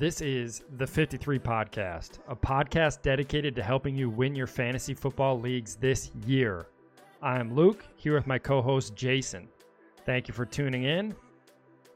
This 0.00 0.22
is 0.22 0.62
the 0.78 0.86
53 0.86 1.38
Podcast, 1.38 2.20
a 2.26 2.34
podcast 2.34 3.02
dedicated 3.02 3.54
to 3.54 3.62
helping 3.62 3.94
you 3.94 4.08
win 4.08 4.34
your 4.34 4.46
fantasy 4.46 4.94
football 4.94 5.38
leagues 5.38 5.76
this 5.76 6.10
year. 6.24 6.68
I 7.20 7.38
am 7.38 7.54
Luke, 7.54 7.84
here 7.96 8.14
with 8.14 8.26
my 8.26 8.38
co 8.38 8.62
host 8.62 8.94
Jason. 8.94 9.46
Thank 10.06 10.26
you 10.26 10.32
for 10.32 10.46
tuning 10.46 10.84
in. 10.84 11.14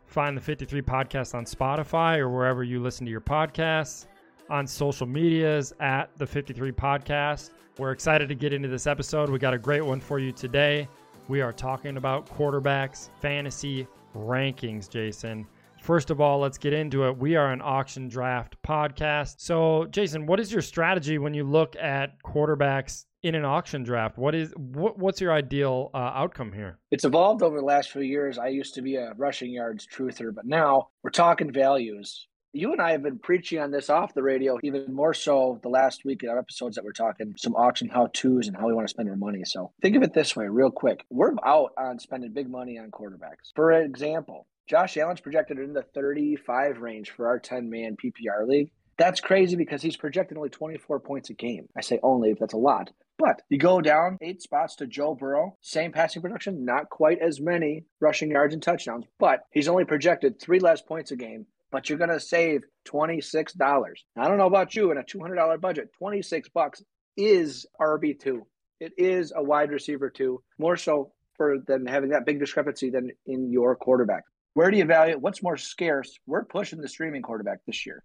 Find 0.05 0.37
the 0.37 0.41
53 0.43 0.83
Podcast 0.83 1.35
on 1.35 1.47
Spotify 1.47 2.19
or 2.19 2.29
wherever 2.29 2.63
you 2.63 2.79
listen 2.79 3.07
to 3.07 3.11
your 3.11 3.23
podcasts, 3.23 4.05
on 4.51 4.67
social 4.67 5.07
medias 5.07 5.73
at 5.81 6.11
the 6.19 6.27
53 6.27 6.73
Podcast. 6.73 7.53
We're 7.79 7.93
excited 7.93 8.29
to 8.29 8.35
get 8.35 8.53
into 8.53 8.69
this 8.69 8.87
episode. 8.87 9.31
We 9.31 9.39
got 9.39 9.55
a 9.55 9.59
great 9.59 9.81
one 9.83 10.01
for 10.01 10.19
you 10.19 10.31
today. 10.31 10.89
We 11.29 11.41
are 11.41 11.55
talking 11.55 11.97
about 11.97 12.29
quarterbacks, 12.29 13.09
fantasy 13.23 13.87
rankings, 14.15 14.91
Jason. 14.91 15.47
First 15.85 16.09
of 16.09 16.19
all, 16.19 16.39
let's 16.39 16.57
get 16.57 16.73
into 16.73 17.07
it. 17.09 17.19
We 17.19 17.37
are 17.37 17.53
an 17.53 17.61
auction 17.63 18.09
draft 18.09 18.57
podcast. 18.67 19.35
So, 19.37 19.85
Jason, 19.91 20.25
what 20.25 20.41
is 20.41 20.51
your 20.51 20.63
strategy 20.63 21.19
when 21.19 21.35
you 21.35 21.45
look 21.45 21.77
at 21.77 22.23
quarterbacks 22.23 23.05
in 23.23 23.35
an 23.35 23.45
auction 23.45 23.83
draft? 23.83 24.17
What 24.17 24.35
is 24.35 24.55
what, 24.57 24.99
what's 24.99 25.21
your 25.21 25.31
ideal 25.31 25.91
uh, 25.93 25.99
outcome 25.99 26.55
here? 26.55 26.79
It's 26.91 27.05
evolved 27.05 27.43
over 27.43 27.59
the 27.59 27.67
last 27.67 27.91
few 27.91 28.01
years. 28.01 28.39
I 28.39 28.47
used 28.47 28.73
to 28.77 28.81
be 28.81 28.97
a 28.97 29.13
rushing 29.19 29.51
yards 29.51 29.87
truther, 29.87 30.35
but 30.35 30.47
now 30.47 30.89
we're 31.03 31.11
talking 31.11 31.53
values. 31.53 32.29
You 32.55 32.73
and 32.73 32.81
I 32.81 32.93
have 32.93 33.03
been 33.03 33.19
preaching 33.19 33.59
on 33.59 33.71
this 33.71 33.91
off 33.91 34.15
the 34.15 34.23
radio, 34.23 34.59
even 34.63 34.95
more 34.95 35.13
so 35.13 35.61
the 35.63 35.69
last 35.69 36.07
week 36.07 36.23
in 36.23 36.31
our 36.31 36.39
episodes 36.39 36.77
that 36.77 36.85
we're 36.85 36.93
talking 36.93 37.35
some 37.37 37.55
auction 37.57 37.91
how 37.91 38.09
to's 38.15 38.49
and 38.49 38.57
how 38.57 38.69
we 38.69 38.73
want 38.73 38.89
to 38.89 38.91
spend 38.91 39.11
our 39.11 39.17
money. 39.17 39.43
So 39.45 39.73
think 39.83 39.97
of 39.97 40.03
it 40.03 40.15
this 40.15 40.35
way, 40.35 40.47
real 40.49 40.71
quick. 40.71 41.05
We're 41.11 41.35
out 41.45 41.73
on 41.77 41.99
spending 41.99 42.33
big 42.33 42.49
money 42.49 42.79
on 42.79 42.91
quarterbacks. 42.91 43.53
For 43.55 43.73
example, 43.73 44.47
Josh 44.67 44.97
Allen's 44.97 45.21
projected 45.21 45.59
in 45.59 45.75
the 45.75 45.83
35 45.83 46.79
range 46.79 47.11
for 47.11 47.27
our 47.27 47.39
10 47.39 47.69
man 47.69 47.97
PPR 48.03 48.47
league. 48.47 48.71
That's 48.97 49.21
crazy 49.21 49.57
because 49.57 49.83
he's 49.83 49.97
projected 49.97 50.39
only 50.39 50.49
24 50.49 51.01
points 51.01 51.29
a 51.29 51.35
game. 51.35 51.69
I 51.77 51.81
say 51.81 51.99
only 52.03 52.31
if 52.31 52.39
that's 52.39 52.55
a 52.55 52.59
lot. 52.59 52.91
But 53.19 53.43
you 53.49 53.59
go 53.59 53.81
down 53.81 54.19
eight 54.21 54.41
spots 54.41 54.77
to 54.77 54.87
Joe 54.87 55.15
Burrow, 55.15 55.57
same 55.61 55.93
passing 55.93 56.23
production, 56.23 56.65
not 56.65 56.91
quite 56.91 57.19
as 57.21 57.41
many 57.41 57.85
rushing 58.01 58.31
yards 58.31 58.55
and 58.55 58.63
touchdowns, 58.63 59.05
but 59.19 59.41
he's 59.53 59.69
only 59.69 59.85
projected 59.85 60.41
three 60.41 60.61
less 60.61 60.81
points 60.81 61.11
a 61.11 61.17
game. 61.17 61.47
But 61.71 61.89
you're 61.89 61.99
going 61.99 62.11
to 62.11 62.21
save 62.21 62.63
$26. 62.87 63.85
I 64.17 64.29
don't 64.29 64.39
know 64.39 64.47
about 64.47 64.75
you 64.77 64.93
in 64.93 64.99
a 64.99 65.03
$200 65.03 65.61
budget, 65.61 65.93
26 65.99 66.49
bucks 66.51 66.83
is 67.17 67.67
RB2. 67.81 68.41
It 68.81 68.93
is 68.97 69.33
a 69.35 69.43
wide 69.43 69.71
receiver 69.71 70.09
too, 70.11 70.43
more 70.59 70.77
so 70.77 71.13
for 71.37 71.59
than 71.67 71.87
having 71.87 72.11
that 72.11 72.27
big 72.27 72.39
discrepancy 72.39 72.91
than 72.91 73.11
in 73.27 73.51
your 73.51 73.77
quarterback. 73.77 74.25
Where 74.55 74.71
do 74.71 74.79
you 74.79 74.85
value 74.85 75.19
what's 75.19 75.43
more 75.43 75.57
scarce? 75.57 76.19
We're 76.27 76.45
pushing 76.45 76.81
the 76.81 76.89
streaming 76.89 77.23
quarterback 77.23 77.59
this 77.67 77.85
year. 77.85 78.03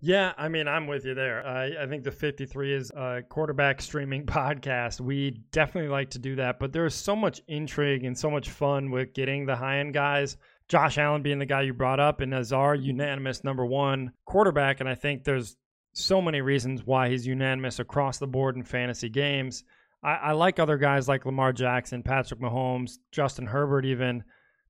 Yeah, 0.00 0.34
I 0.36 0.48
mean, 0.48 0.68
I'm 0.68 0.86
with 0.86 1.06
you 1.06 1.14
there. 1.14 1.46
I, 1.46 1.84
I 1.84 1.86
think 1.86 2.04
the 2.04 2.10
53 2.10 2.74
is 2.74 2.90
a 2.90 3.22
quarterback 3.28 3.80
streaming 3.80 4.26
podcast. 4.26 5.00
We 5.00 5.42
definitely 5.52 5.90
like 5.90 6.10
to 6.10 6.18
do 6.18 6.36
that, 6.36 6.58
but 6.58 6.72
there's 6.72 6.94
so 6.94 7.16
much 7.16 7.40
intrigue 7.48 8.04
and 8.04 8.16
so 8.16 8.30
much 8.30 8.50
fun 8.50 8.90
with 8.90 9.14
getting 9.14 9.46
the 9.46 9.56
high 9.56 9.78
end 9.78 9.94
guys. 9.94 10.36
Josh 10.68 10.98
Allen 10.98 11.22
being 11.22 11.38
the 11.38 11.46
guy 11.46 11.62
you 11.62 11.72
brought 11.72 12.00
up, 12.00 12.20
and 12.20 12.34
as 12.34 12.52
our 12.52 12.74
unanimous 12.74 13.44
number 13.44 13.64
one 13.64 14.12
quarterback. 14.24 14.80
And 14.80 14.88
I 14.88 14.94
think 14.94 15.24
there's 15.24 15.56
so 15.92 16.20
many 16.20 16.40
reasons 16.40 16.84
why 16.84 17.08
he's 17.08 17.26
unanimous 17.26 17.78
across 17.78 18.18
the 18.18 18.26
board 18.26 18.56
in 18.56 18.64
fantasy 18.64 19.08
games. 19.08 19.64
I, 20.02 20.14
I 20.14 20.32
like 20.32 20.58
other 20.58 20.76
guys 20.76 21.08
like 21.08 21.24
Lamar 21.24 21.52
Jackson, 21.52 22.02
Patrick 22.02 22.40
Mahomes, 22.40 22.98
Justin 23.12 23.46
Herbert, 23.46 23.86
even 23.86 24.24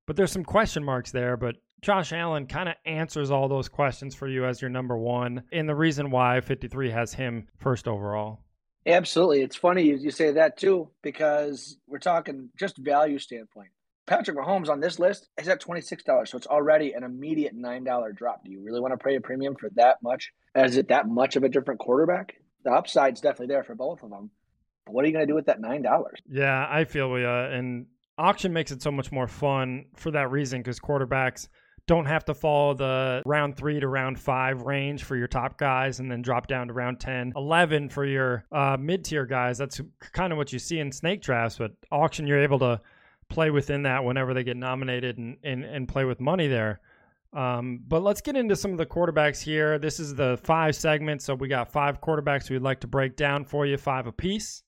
but 0.07 0.17
there's 0.17 0.33
some 0.33 0.45
question 0.45 0.85
marks 0.85 1.11
there. 1.11 1.37
But 1.37 1.57
Josh 1.83 2.13
Allen 2.13 2.47
kind 2.47 2.69
of 2.69 2.77
answers 2.85 3.31
all 3.31 3.49
those 3.49 3.69
questions 3.69 4.15
for 4.15 4.29
you 4.29 4.47
as 4.47 4.61
your 4.61 4.71
number 4.71 4.97
one, 4.97 5.43
and 5.53 5.69
the 5.69 5.75
reason 5.75 6.11
why 6.11 6.41
53 6.41 6.91
has 6.91 7.13
him 7.13 7.49
first 7.59 7.87
overall. 7.87 8.41
Absolutely. 8.87 9.43
It's 9.43 9.57
funny 9.57 9.83
you, 9.83 9.97
you 9.97 10.11
say 10.11 10.33
that 10.33 10.57
too, 10.57 10.91
because 11.03 11.77
we're 11.89 11.99
talking 11.99 12.51
just 12.57 12.79
value 12.79 13.19
standpoint. 13.19 13.71
Patrick 14.07 14.39
Mahomes 14.39 14.69
on 14.69 14.79
this 14.79 15.01
list 15.01 15.29
is 15.37 15.49
at 15.49 15.61
$26, 15.61 16.29
so 16.29 16.39
it's 16.39 16.47
already 16.47 16.93
an 16.93 17.03
immediate 17.03 17.57
$9 17.57 18.15
drop. 18.15 18.45
Do 18.45 18.53
you 18.53 18.63
really 18.63 18.81
want 18.81 18.93
to 18.93 19.05
pay 19.05 19.17
a 19.17 19.21
premium 19.21 19.57
for 19.57 19.69
that 19.75 20.01
much? 20.01 20.33
Is 20.55 20.77
it 20.77 20.89
that 20.89 21.09
much 21.09 21.35
of 21.35 21.43
a 21.43 21.49
different 21.49 21.81
quarterback? 21.81 22.37
The 22.65 22.71
upside's 22.71 23.21
definitely 23.21 23.49
there 23.49 23.65
for 23.65 23.75
both 23.75 24.05
of 24.05 24.11
them. 24.11 24.31
But 24.85 24.95
what 24.95 25.05
are 25.05 25.09
you 25.09 25.13
going 25.13 25.27
to 25.27 25.31
do 25.31 25.35
with 25.35 25.47
that 25.47 25.61
$9? 25.61 25.83
Yeah, 26.31 26.67
I 26.71 26.85
feel 26.85 27.11
we, 27.11 27.25
uh, 27.25 27.49
and 27.49 27.87
auction 28.19 28.53
makes 28.53 28.71
it 28.73 28.83
so 28.83 28.91
much 28.91 29.13
more 29.13 29.29
fun 29.29 29.87
for 29.95 30.11
that 30.11 30.31
reason 30.31 30.61
because 30.61 30.81
quarterbacks 30.81 31.49
don't 31.87 32.07
have 32.07 32.25
to 32.25 32.35
follow 32.35 32.75
the 32.75 33.23
round 33.25 33.57
three 33.57 33.79
to 33.79 33.87
round 33.87 34.19
five 34.19 34.63
range 34.63 35.05
for 35.05 35.17
your 35.17 35.29
top 35.29 35.57
guys 35.57 36.01
and 36.01 36.11
then 36.11 36.21
drop 36.21 36.49
down 36.49 36.67
to 36.67 36.73
round 36.73 36.99
10, 36.99 37.33
11 37.37 37.89
for 37.89 38.05
your 38.05 38.45
uh, 38.51 38.77
mid 38.79 39.05
tier 39.05 39.25
guys. 39.25 39.57
That's 39.57 39.81
kind 40.13 40.33
of 40.33 40.37
what 40.37 40.53
you 40.53 40.59
see 40.59 40.81
in 40.81 40.91
snake 40.91 41.23
drafts, 41.23 41.59
but 41.59 41.73
auction, 41.93 42.27
you're 42.27 42.43
able 42.43 42.59
to 42.61 42.81
play 43.29 43.51
within 43.51 43.83
that 43.83 44.05
whenever 44.05 44.35
they 44.35 44.43
get 44.43 44.57
nominated 44.57 45.19
and, 45.19 45.37
and, 45.45 45.65
and 45.65 45.89
play 45.89 46.05
with 46.05 46.21
money 46.21 46.49
there. 46.49 46.81
Um, 47.33 47.81
but 47.87 48.03
let's 48.03 48.21
get 48.21 48.37
into 48.37 48.57
some 48.57 48.73
of 48.73 48.79
the 48.79 48.87
quarterbacks 48.87 49.43
here. 49.43 49.79
This 49.79 50.01
is 50.01 50.15
the 50.15 50.39
five 50.43 50.75
segments. 50.75 51.25
So 51.25 51.35
we 51.35 51.49
got 51.49 51.71
five 51.71 52.01
quarterbacks 52.01 52.51
we'd 52.51 52.63
like 52.63 52.81
to 52.81 52.87
break 52.87 53.15
down 53.15 53.45
for 53.45 53.67
you, 53.67 53.77
five 53.77 54.07
apiece. 54.07 54.63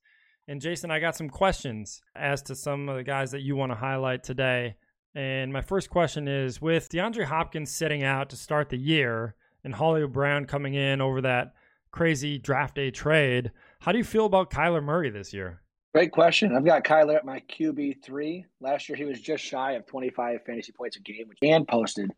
And 0.48 0.62
Jason, 0.62 0.90
I 0.90 0.98
got 0.98 1.14
some 1.14 1.28
questions 1.28 2.00
as 2.16 2.40
to 2.44 2.54
some 2.54 2.88
of 2.88 2.96
the 2.96 3.02
guys 3.02 3.32
that 3.32 3.42
you 3.42 3.54
want 3.54 3.70
to 3.70 3.76
highlight 3.76 4.24
today. 4.24 4.76
And 5.14 5.52
my 5.52 5.60
first 5.60 5.90
question 5.90 6.26
is 6.26 6.58
with 6.62 6.88
DeAndre 6.88 7.24
Hopkins 7.24 7.70
sitting 7.70 8.02
out 8.02 8.30
to 8.30 8.36
start 8.36 8.70
the 8.70 8.78
year 8.78 9.34
and 9.62 9.74
Hollywood 9.74 10.14
Brown 10.14 10.46
coming 10.46 10.72
in 10.72 11.02
over 11.02 11.20
that 11.20 11.52
crazy 11.90 12.38
draft 12.38 12.76
day 12.76 12.90
trade, 12.90 13.52
how 13.80 13.92
do 13.92 13.98
you 13.98 14.04
feel 14.04 14.24
about 14.24 14.50
Kyler 14.50 14.82
Murray 14.82 15.10
this 15.10 15.34
year? 15.34 15.60
Great 15.94 16.12
question. 16.12 16.56
I've 16.56 16.64
got 16.64 16.82
Kyler 16.82 17.16
at 17.16 17.26
my 17.26 17.40
QB 17.40 18.02
three. 18.02 18.46
Last 18.60 18.88
year 18.88 18.96
he 18.96 19.04
was 19.04 19.20
just 19.20 19.44
shy 19.44 19.72
of 19.72 19.84
25 19.84 20.44
fantasy 20.46 20.72
points 20.72 20.96
a 20.96 21.00
game, 21.00 21.30
and 21.42 21.68
posted 21.68 22.10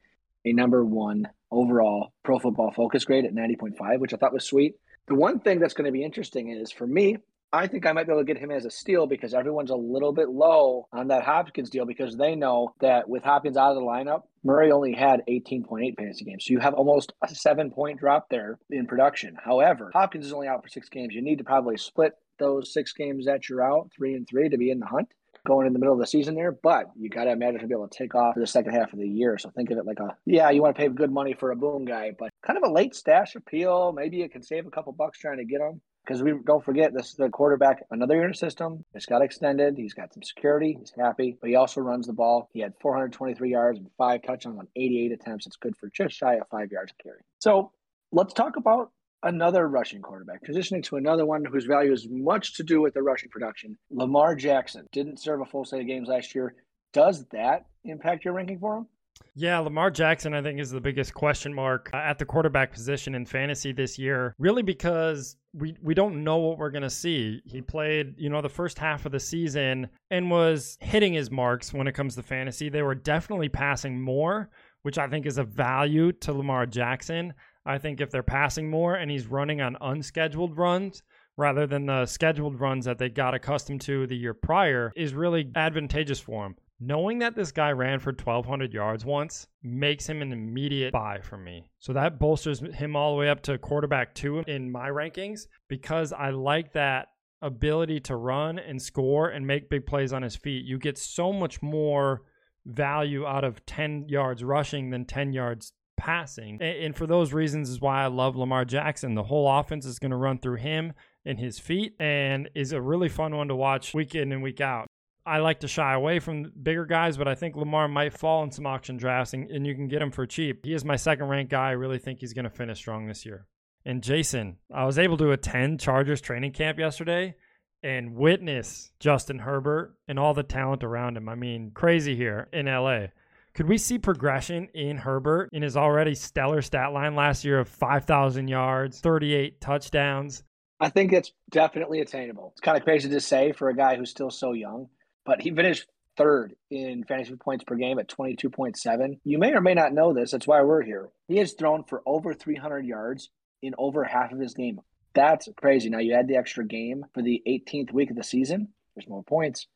a 0.44 0.52
number 0.52 0.84
one 0.84 1.28
overall 1.50 2.12
pro 2.22 2.38
football 2.38 2.70
focus 2.70 3.04
grade 3.04 3.24
at 3.24 3.34
90.5, 3.34 3.98
which 3.98 4.14
I 4.14 4.18
thought 4.18 4.32
was 4.32 4.44
sweet. 4.44 4.76
The 5.08 5.14
one 5.16 5.40
thing 5.40 5.58
that's 5.58 5.74
going 5.74 5.86
to 5.86 5.92
be 5.92 6.04
interesting 6.04 6.50
is 6.50 6.70
for 6.70 6.86
me, 6.86 7.18
I 7.52 7.66
think 7.66 7.84
I 7.84 7.92
might 7.92 8.06
be 8.06 8.12
able 8.12 8.22
to 8.22 8.32
get 8.32 8.38
him 8.38 8.52
as 8.52 8.64
a 8.64 8.70
steal 8.70 9.06
because 9.06 9.34
everyone's 9.34 9.70
a 9.70 9.76
little 9.76 10.12
bit 10.12 10.28
low 10.28 10.86
on 10.92 11.08
that 11.08 11.24
Hopkins 11.24 11.68
deal 11.68 11.84
because 11.84 12.16
they 12.16 12.36
know 12.36 12.74
that 12.80 13.08
with 13.08 13.24
Hopkins 13.24 13.56
out 13.56 13.70
of 13.70 13.76
the 13.76 13.82
lineup, 13.82 14.22
Murray 14.44 14.70
only 14.70 14.92
had 14.92 15.22
18.8 15.28 15.96
fantasy 15.96 16.24
games. 16.24 16.44
So 16.46 16.52
you 16.52 16.60
have 16.60 16.74
almost 16.74 17.12
a 17.22 17.34
seven 17.34 17.70
point 17.70 17.98
drop 17.98 18.28
there 18.30 18.58
in 18.70 18.86
production. 18.86 19.36
However, 19.42 19.90
Hopkins 19.92 20.26
is 20.26 20.32
only 20.32 20.46
out 20.46 20.62
for 20.62 20.68
six 20.68 20.88
games. 20.88 21.12
You 21.12 21.22
need 21.22 21.38
to 21.38 21.44
probably 21.44 21.76
split 21.76 22.12
those 22.38 22.72
six 22.72 22.92
games 22.92 23.26
that 23.26 23.48
you're 23.48 23.62
out, 23.62 23.90
three 23.96 24.14
and 24.14 24.26
three, 24.28 24.48
to 24.48 24.56
be 24.56 24.70
in 24.70 24.78
the 24.78 24.86
hunt 24.86 25.08
going 25.46 25.66
in 25.66 25.72
the 25.72 25.78
middle 25.78 25.94
of 25.94 26.00
the 26.00 26.06
season 26.06 26.34
there, 26.34 26.52
but 26.52 26.90
you 26.98 27.08
got 27.08 27.24
to 27.24 27.30
imagine 27.30 27.60
to 27.60 27.66
be 27.66 27.74
able 27.74 27.88
to 27.88 27.98
take 27.98 28.14
off 28.14 28.34
for 28.34 28.40
the 28.40 28.46
second 28.46 28.74
half 28.74 28.92
of 28.92 28.98
the 28.98 29.08
year. 29.08 29.38
So 29.38 29.50
think 29.50 29.70
of 29.70 29.78
it 29.78 29.86
like 29.86 29.98
a, 29.98 30.16
yeah, 30.26 30.50
you 30.50 30.60
want 30.60 30.76
to 30.76 30.80
pay 30.80 30.88
good 30.88 31.10
money 31.10 31.34
for 31.34 31.50
a 31.50 31.56
boom 31.56 31.84
guy, 31.84 32.12
but 32.18 32.30
kind 32.46 32.58
of 32.58 32.68
a 32.68 32.72
late 32.72 32.94
stash 32.94 33.34
appeal. 33.34 33.92
Maybe 33.92 34.18
you 34.18 34.28
can 34.28 34.42
save 34.42 34.66
a 34.66 34.70
couple 34.70 34.92
bucks 34.92 35.18
trying 35.18 35.38
to 35.38 35.44
get 35.44 35.60
him 35.60 35.80
because 36.04 36.22
we 36.22 36.32
don't 36.44 36.64
forget 36.64 36.92
this 36.92 37.10
is 37.10 37.14
the 37.14 37.28
quarterback, 37.28 37.84
another 37.90 38.16
unit 38.16 38.36
system. 38.36 38.84
It's 38.94 39.06
got 39.06 39.22
extended. 39.22 39.76
He's 39.76 39.94
got 39.94 40.12
some 40.12 40.22
security. 40.22 40.76
He's 40.78 40.92
happy, 40.98 41.36
but 41.40 41.50
he 41.50 41.56
also 41.56 41.80
runs 41.80 42.06
the 42.06 42.12
ball. 42.12 42.48
He 42.52 42.60
had 42.60 42.74
423 42.80 43.50
yards 43.50 43.78
and 43.78 43.88
five 43.96 44.22
touchdowns 44.22 44.58
on 44.58 44.68
88 44.76 45.12
attempts. 45.12 45.46
It's 45.46 45.56
good 45.56 45.76
for 45.76 45.88
just 45.90 46.14
shy 46.14 46.34
of 46.34 46.48
five 46.50 46.72
yards 46.72 46.92
a 46.98 47.02
carry. 47.02 47.20
So 47.38 47.72
let's 48.12 48.32
talk 48.32 48.56
about 48.56 48.90
another 49.22 49.68
rushing 49.68 50.00
quarterback, 50.02 50.44
transitioning 50.44 50.82
to 50.84 50.96
another 50.96 51.26
one 51.26 51.44
whose 51.44 51.66
value 51.66 51.92
is 51.92 52.08
much 52.08 52.54
to 52.56 52.62
do 52.62 52.80
with 52.80 52.94
the 52.94 53.02
rushing 53.02 53.28
production. 53.28 53.76
Lamar 53.90 54.34
Jackson 54.34 54.86
didn't 54.92 55.20
serve 55.20 55.40
a 55.40 55.44
full 55.44 55.64
set 55.64 55.80
of 55.80 55.86
games 55.86 56.08
last 56.08 56.34
year. 56.34 56.54
Does 56.92 57.26
that 57.26 57.66
impact 57.84 58.24
your 58.24 58.34
ranking 58.34 58.58
for 58.58 58.78
him? 58.78 58.86
Yeah, 59.34 59.58
Lamar 59.60 59.90
Jackson, 59.90 60.34
I 60.34 60.42
think, 60.42 60.60
is 60.60 60.70
the 60.70 60.80
biggest 60.80 61.14
question 61.14 61.54
mark 61.54 61.88
uh, 61.94 61.98
at 61.98 62.18
the 62.18 62.24
quarterback 62.24 62.72
position 62.72 63.14
in 63.14 63.24
fantasy 63.24 63.72
this 63.72 63.98
year, 63.98 64.34
really 64.38 64.62
because 64.62 65.36
we, 65.54 65.76
we 65.82 65.94
don't 65.94 66.24
know 66.24 66.38
what 66.38 66.58
we're 66.58 66.70
going 66.70 66.82
to 66.82 66.90
see. 66.90 67.40
He 67.44 67.62
played, 67.62 68.14
you 68.18 68.28
know, 68.28 68.42
the 68.42 68.48
first 68.48 68.78
half 68.78 69.06
of 69.06 69.12
the 69.12 69.20
season 69.20 69.88
and 70.10 70.30
was 70.30 70.76
hitting 70.80 71.14
his 71.14 71.30
marks 71.30 71.72
when 71.72 71.86
it 71.86 71.92
comes 71.92 72.16
to 72.16 72.22
fantasy. 72.22 72.68
They 72.68 72.82
were 72.82 72.94
definitely 72.94 73.48
passing 73.48 74.00
more, 74.00 74.50
which 74.82 74.98
I 74.98 75.06
think 75.08 75.26
is 75.26 75.38
a 75.38 75.44
value 75.44 76.12
to 76.12 76.32
Lamar 76.32 76.66
Jackson. 76.66 77.32
I 77.64 77.78
think 77.78 78.00
if 78.00 78.10
they're 78.10 78.22
passing 78.22 78.68
more 78.68 78.96
and 78.96 79.10
he's 79.10 79.26
running 79.26 79.60
on 79.60 79.76
unscheduled 79.80 80.56
runs, 80.56 81.02
rather 81.36 81.66
than 81.66 81.86
the 81.86 82.04
scheduled 82.04 82.60
runs 82.60 82.84
that 82.84 82.98
they 82.98 83.08
got 83.08 83.34
accustomed 83.34 83.80
to 83.80 84.06
the 84.06 84.16
year 84.16 84.34
prior 84.34 84.92
is 84.94 85.14
really 85.14 85.50
advantageous 85.54 86.20
for 86.20 86.44
him 86.44 86.54
knowing 86.80 87.18
that 87.18 87.36
this 87.36 87.52
guy 87.52 87.70
ran 87.70 87.98
for 87.98 88.10
1,200 88.10 88.72
yards 88.72 89.04
once 89.04 89.46
makes 89.62 90.08
him 90.08 90.22
an 90.22 90.32
immediate 90.32 90.92
buy 90.92 91.20
for 91.20 91.36
me. 91.36 91.70
So 91.78 91.92
that 91.92 92.18
bolsters 92.18 92.60
him 92.60 92.96
all 92.96 93.12
the 93.12 93.18
way 93.18 93.28
up 93.28 93.42
to 93.42 93.58
quarterback 93.58 94.14
two 94.14 94.38
in 94.46 94.72
my 94.72 94.88
rankings 94.88 95.42
because 95.68 96.12
I 96.12 96.30
like 96.30 96.72
that 96.72 97.08
ability 97.42 98.00
to 98.00 98.16
run 98.16 98.58
and 98.58 98.80
score 98.80 99.28
and 99.28 99.46
make 99.46 99.70
big 99.70 99.86
plays 99.86 100.12
on 100.12 100.22
his 100.22 100.36
feet. 100.36 100.64
You 100.64 100.78
get 100.78 100.98
so 100.98 101.32
much 101.32 101.62
more 101.62 102.22
value 102.66 103.26
out 103.26 103.44
of 103.44 103.64
10 103.66 104.06
yards 104.08 104.42
rushing 104.42 104.90
than 104.90 105.04
10 105.04 105.32
yards 105.32 105.72
passing. 105.96 106.60
And 106.62 106.96
for 106.96 107.06
those 107.06 107.32
reasons 107.32 107.68
is 107.68 107.80
why 107.80 108.02
I 108.02 108.06
love 108.06 108.36
Lamar 108.36 108.64
Jackson. 108.64 109.14
The 109.14 109.24
whole 109.24 109.50
offense 109.50 109.84
is 109.84 109.98
going 109.98 110.10
to 110.10 110.16
run 110.16 110.38
through 110.38 110.56
him 110.56 110.94
and 111.24 111.38
his 111.38 111.58
feet 111.58 111.94
and 112.00 112.48
is 112.54 112.72
a 112.72 112.80
really 112.80 113.08
fun 113.08 113.36
one 113.36 113.48
to 113.48 113.56
watch 113.56 113.92
week 113.92 114.14
in 114.14 114.32
and 114.32 114.42
week 114.42 114.60
out. 114.60 114.89
I 115.26 115.38
like 115.38 115.60
to 115.60 115.68
shy 115.68 115.94
away 115.94 116.18
from 116.18 116.52
bigger 116.62 116.86
guys, 116.86 117.16
but 117.16 117.28
I 117.28 117.34
think 117.34 117.56
Lamar 117.56 117.88
might 117.88 118.16
fall 118.16 118.42
in 118.42 118.50
some 118.50 118.66
auction 118.66 118.96
drafts 118.96 119.34
and, 119.34 119.50
and 119.50 119.66
you 119.66 119.74
can 119.74 119.88
get 119.88 120.02
him 120.02 120.10
for 120.10 120.26
cheap. 120.26 120.64
He 120.64 120.72
is 120.72 120.84
my 120.84 120.96
second 120.96 121.28
ranked 121.28 121.50
guy. 121.50 121.68
I 121.68 121.72
really 121.72 121.98
think 121.98 122.20
he's 122.20 122.32
going 122.32 122.44
to 122.44 122.50
finish 122.50 122.78
strong 122.78 123.06
this 123.06 123.26
year. 123.26 123.46
And 123.84 124.02
Jason, 124.02 124.58
I 124.72 124.84
was 124.84 124.98
able 124.98 125.16
to 125.18 125.32
attend 125.32 125.80
Chargers 125.80 126.20
training 126.20 126.52
camp 126.52 126.78
yesterday 126.78 127.36
and 127.82 128.14
witness 128.14 128.92
Justin 129.00 129.38
Herbert 129.38 129.94
and 130.06 130.18
all 130.18 130.34
the 130.34 130.42
talent 130.42 130.84
around 130.84 131.16
him. 131.16 131.28
I 131.28 131.34
mean, 131.34 131.70
crazy 131.72 132.14
here 132.14 132.48
in 132.52 132.66
LA. 132.66 133.06
Could 133.54 133.68
we 133.68 133.78
see 133.78 133.98
progression 133.98 134.68
in 134.74 134.98
Herbert 134.98 135.48
in 135.52 135.62
his 135.62 135.76
already 135.76 136.14
stellar 136.14 136.62
stat 136.62 136.92
line 136.92 137.16
last 137.16 137.44
year 137.44 137.58
of 137.58 137.68
5,000 137.68 138.48
yards, 138.48 139.00
38 139.00 139.60
touchdowns? 139.60 140.44
I 140.78 140.88
think 140.88 141.12
it's 141.12 141.32
definitely 141.50 142.00
attainable. 142.00 142.52
It's 142.52 142.60
kind 142.60 142.76
of 142.76 142.84
crazy 142.84 143.08
to 143.10 143.20
say 143.20 143.52
for 143.52 143.68
a 143.68 143.76
guy 143.76 143.96
who's 143.96 144.10
still 144.10 144.30
so 144.30 144.52
young, 144.52 144.88
but 145.30 145.40
he 145.40 145.52
finished 145.52 145.86
third 146.16 146.56
in 146.72 147.04
fantasy 147.04 147.36
points 147.36 147.62
per 147.62 147.76
game 147.76 148.00
at 148.00 148.08
22.7. 148.08 149.20
You 149.22 149.38
may 149.38 149.52
or 149.52 149.60
may 149.60 149.74
not 149.74 149.92
know 149.92 150.12
this. 150.12 150.32
That's 150.32 150.46
why 150.48 150.60
we're 150.62 150.82
here. 150.82 151.08
He 151.28 151.36
has 151.36 151.52
thrown 151.52 151.84
for 151.84 152.02
over 152.04 152.34
300 152.34 152.84
yards 152.84 153.30
in 153.62 153.76
over 153.78 154.02
half 154.02 154.32
of 154.32 154.40
his 154.40 154.54
game. 154.54 154.80
That's 155.14 155.48
crazy. 155.56 155.88
Now 155.88 156.00
you 156.00 156.14
add 156.14 156.26
the 156.26 156.34
extra 156.34 156.66
game 156.66 157.04
for 157.14 157.22
the 157.22 157.40
18th 157.46 157.92
week 157.92 158.10
of 158.10 158.16
the 158.16 158.24
season. 158.24 158.70
There's 158.96 159.08
more 159.08 159.22
points. 159.22 159.68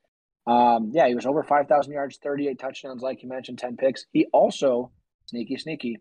Um, 0.44 0.90
yeah, 0.92 1.06
he 1.06 1.14
was 1.14 1.24
over 1.24 1.44
5,000 1.44 1.92
yards, 1.92 2.18
38 2.20 2.58
touchdowns, 2.58 3.00
like 3.00 3.22
you 3.22 3.28
mentioned, 3.28 3.60
10 3.60 3.76
picks. 3.76 4.06
He 4.10 4.26
also, 4.32 4.90
sneaky, 5.26 5.56
sneaky, 5.56 5.98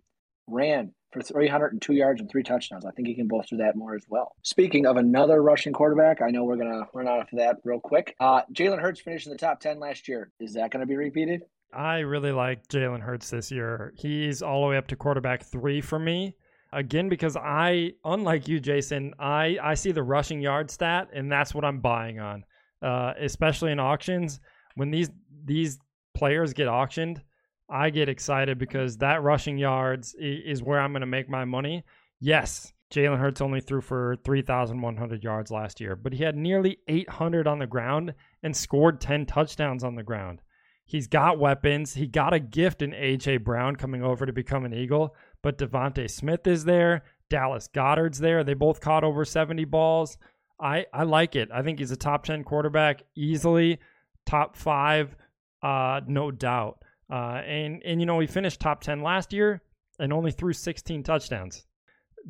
ran 0.47 0.95
for 1.13 1.21
302 1.21 1.93
yards 1.93 2.19
and 2.19 2.29
three 2.29 2.43
touchdowns. 2.43 2.85
I 2.85 2.91
think 2.91 3.07
he 3.07 3.15
can 3.15 3.27
bolster 3.27 3.57
that 3.57 3.75
more 3.75 3.95
as 3.95 4.03
well. 4.09 4.35
Speaking 4.41 4.85
of 4.85 4.97
another 4.97 5.41
rushing 5.41 5.73
quarterback, 5.73 6.21
I 6.21 6.31
know 6.31 6.43
we're 6.43 6.57
going 6.57 6.71
to 6.71 6.87
run 6.93 7.07
out 7.07 7.21
of 7.21 7.27
that 7.33 7.57
real 7.63 7.79
quick. 7.79 8.15
Uh, 8.19 8.41
Jalen 8.51 8.81
Hurts 8.81 8.99
finished 8.99 9.27
in 9.27 9.31
the 9.31 9.37
top 9.37 9.59
10 9.59 9.79
last 9.79 10.07
year. 10.07 10.31
Is 10.39 10.53
that 10.53 10.71
going 10.71 10.81
to 10.81 10.87
be 10.87 10.95
repeated? 10.95 11.43
I 11.71 11.99
really 11.99 12.31
like 12.31 12.67
Jalen 12.67 13.01
Hurts 13.01 13.29
this 13.29 13.51
year. 13.51 13.93
He's 13.95 14.41
all 14.41 14.61
the 14.61 14.67
way 14.67 14.77
up 14.77 14.87
to 14.87 14.95
quarterback 14.95 15.43
three 15.43 15.81
for 15.81 15.99
me. 15.99 16.35
Again, 16.71 17.07
because 17.07 17.37
I, 17.37 17.91
unlike 18.03 18.47
you, 18.47 18.59
Jason, 18.59 19.13
I, 19.19 19.57
I 19.61 19.75
see 19.75 19.91
the 19.91 20.01
rushing 20.01 20.41
yard 20.41 20.71
stat, 20.71 21.09
and 21.13 21.31
that's 21.31 21.53
what 21.53 21.63
I'm 21.63 21.79
buying 21.79 22.19
on. 22.19 22.43
Uh, 22.81 23.13
especially 23.19 23.71
in 23.71 23.79
auctions, 23.79 24.39
when 24.75 24.91
these 24.91 25.09
these 25.45 25.79
players 26.13 26.53
get 26.53 26.67
auctioned, 26.67 27.21
I 27.69 27.89
get 27.89 28.09
excited 28.09 28.57
because 28.57 28.97
that 28.97 29.23
rushing 29.23 29.57
yards 29.57 30.15
is 30.19 30.61
where 30.61 30.79
I'm 30.79 30.91
going 30.91 31.01
to 31.01 31.07
make 31.07 31.29
my 31.29 31.45
money. 31.45 31.83
Yes, 32.19 32.73
Jalen 32.93 33.19
Hurts 33.19 33.41
only 33.41 33.61
threw 33.61 33.81
for 33.81 34.17
3,100 34.23 35.23
yards 35.23 35.49
last 35.49 35.79
year, 35.79 35.95
but 35.95 36.13
he 36.13 36.23
had 36.23 36.35
nearly 36.35 36.77
800 36.87 37.47
on 37.47 37.59
the 37.59 37.67
ground 37.67 38.13
and 38.43 38.55
scored 38.55 39.01
10 39.01 39.25
touchdowns 39.25 39.83
on 39.83 39.95
the 39.95 40.03
ground. 40.03 40.41
He's 40.85 41.07
got 41.07 41.39
weapons. 41.39 41.93
He 41.93 42.07
got 42.07 42.33
a 42.33 42.39
gift 42.39 42.81
in 42.81 42.93
A.J. 42.93 43.37
Brown 43.37 43.77
coming 43.77 44.03
over 44.03 44.25
to 44.25 44.33
become 44.33 44.65
an 44.65 44.73
Eagle 44.73 45.15
but 45.43 45.59
DeVonta 45.59 46.09
Smith 46.09 46.47
is 46.47 46.63
there. 46.63 47.03
Dallas 47.29 47.67
Goedert's 47.71 48.17
there. 48.17 48.43
They 48.43 48.55
both 48.55 48.79
caught 48.79 49.03
over 49.03 49.25
70 49.25 49.65
balls. 49.65 50.17
I, 50.59 50.85
I 50.91 51.03
like 51.03 51.35
it. 51.35 51.49
I 51.53 51.61
think 51.61 51.79
he's 51.79 51.91
a 51.91 51.97
top 51.97 52.23
10 52.23 52.43
quarterback 52.43 53.03
easily, 53.15 53.79
top 54.25 54.55
five, 54.55 55.15
uh, 55.61 56.01
no 56.07 56.31
doubt. 56.31 56.82
Uh, 57.13 57.43
and, 57.45 57.79
and, 57.85 57.99
you 57.99 58.07
know, 58.07 58.19
he 58.19 58.25
finished 58.25 58.59
top 58.59 58.81
10 58.81 59.03
last 59.03 59.33
year 59.33 59.61
and 59.99 60.11
only 60.11 60.31
threw 60.31 60.51
16 60.51 61.03
touchdowns. 61.03 61.67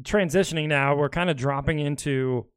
Transitioning 0.01 0.67
now, 0.67 0.93
we're 0.93 1.07
kind 1.07 1.29
of 1.29 1.37
dropping 1.37 1.79
into 1.79 2.47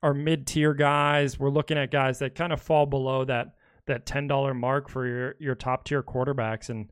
our 0.00 0.14
mid 0.14 0.46
tier 0.46 0.72
guys. 0.72 1.36
We're 1.36 1.50
looking 1.50 1.76
at 1.76 1.90
guys 1.90 2.20
that 2.20 2.36
kind 2.36 2.52
of 2.52 2.62
fall 2.62 2.86
below 2.86 3.24
that 3.24 3.56
that 3.86 4.06
$10 4.06 4.56
mark 4.56 4.88
for 4.88 5.06
your, 5.06 5.34
your 5.40 5.54
top 5.56 5.84
tier 5.84 6.02
quarterbacks. 6.02 6.70
And 6.70 6.90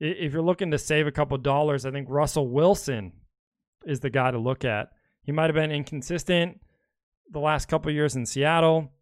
if 0.00 0.32
you're 0.32 0.42
looking 0.42 0.72
to 0.72 0.78
save 0.78 1.06
a 1.06 1.12
couple 1.12 1.38
dollars, 1.38 1.86
I 1.86 1.92
think 1.92 2.08
Russell 2.10 2.48
Wilson 2.48 3.12
is 3.86 4.00
the 4.00 4.10
guy 4.10 4.32
to 4.32 4.38
look 4.38 4.64
at. 4.64 4.90
He 5.22 5.32
might 5.32 5.46
have 5.46 5.54
been 5.54 5.70
inconsistent 5.70 6.60
the 7.30 7.38
last 7.38 7.68
couple 7.68 7.92
years 7.92 8.16
in 8.16 8.26
Seattle, 8.26 8.92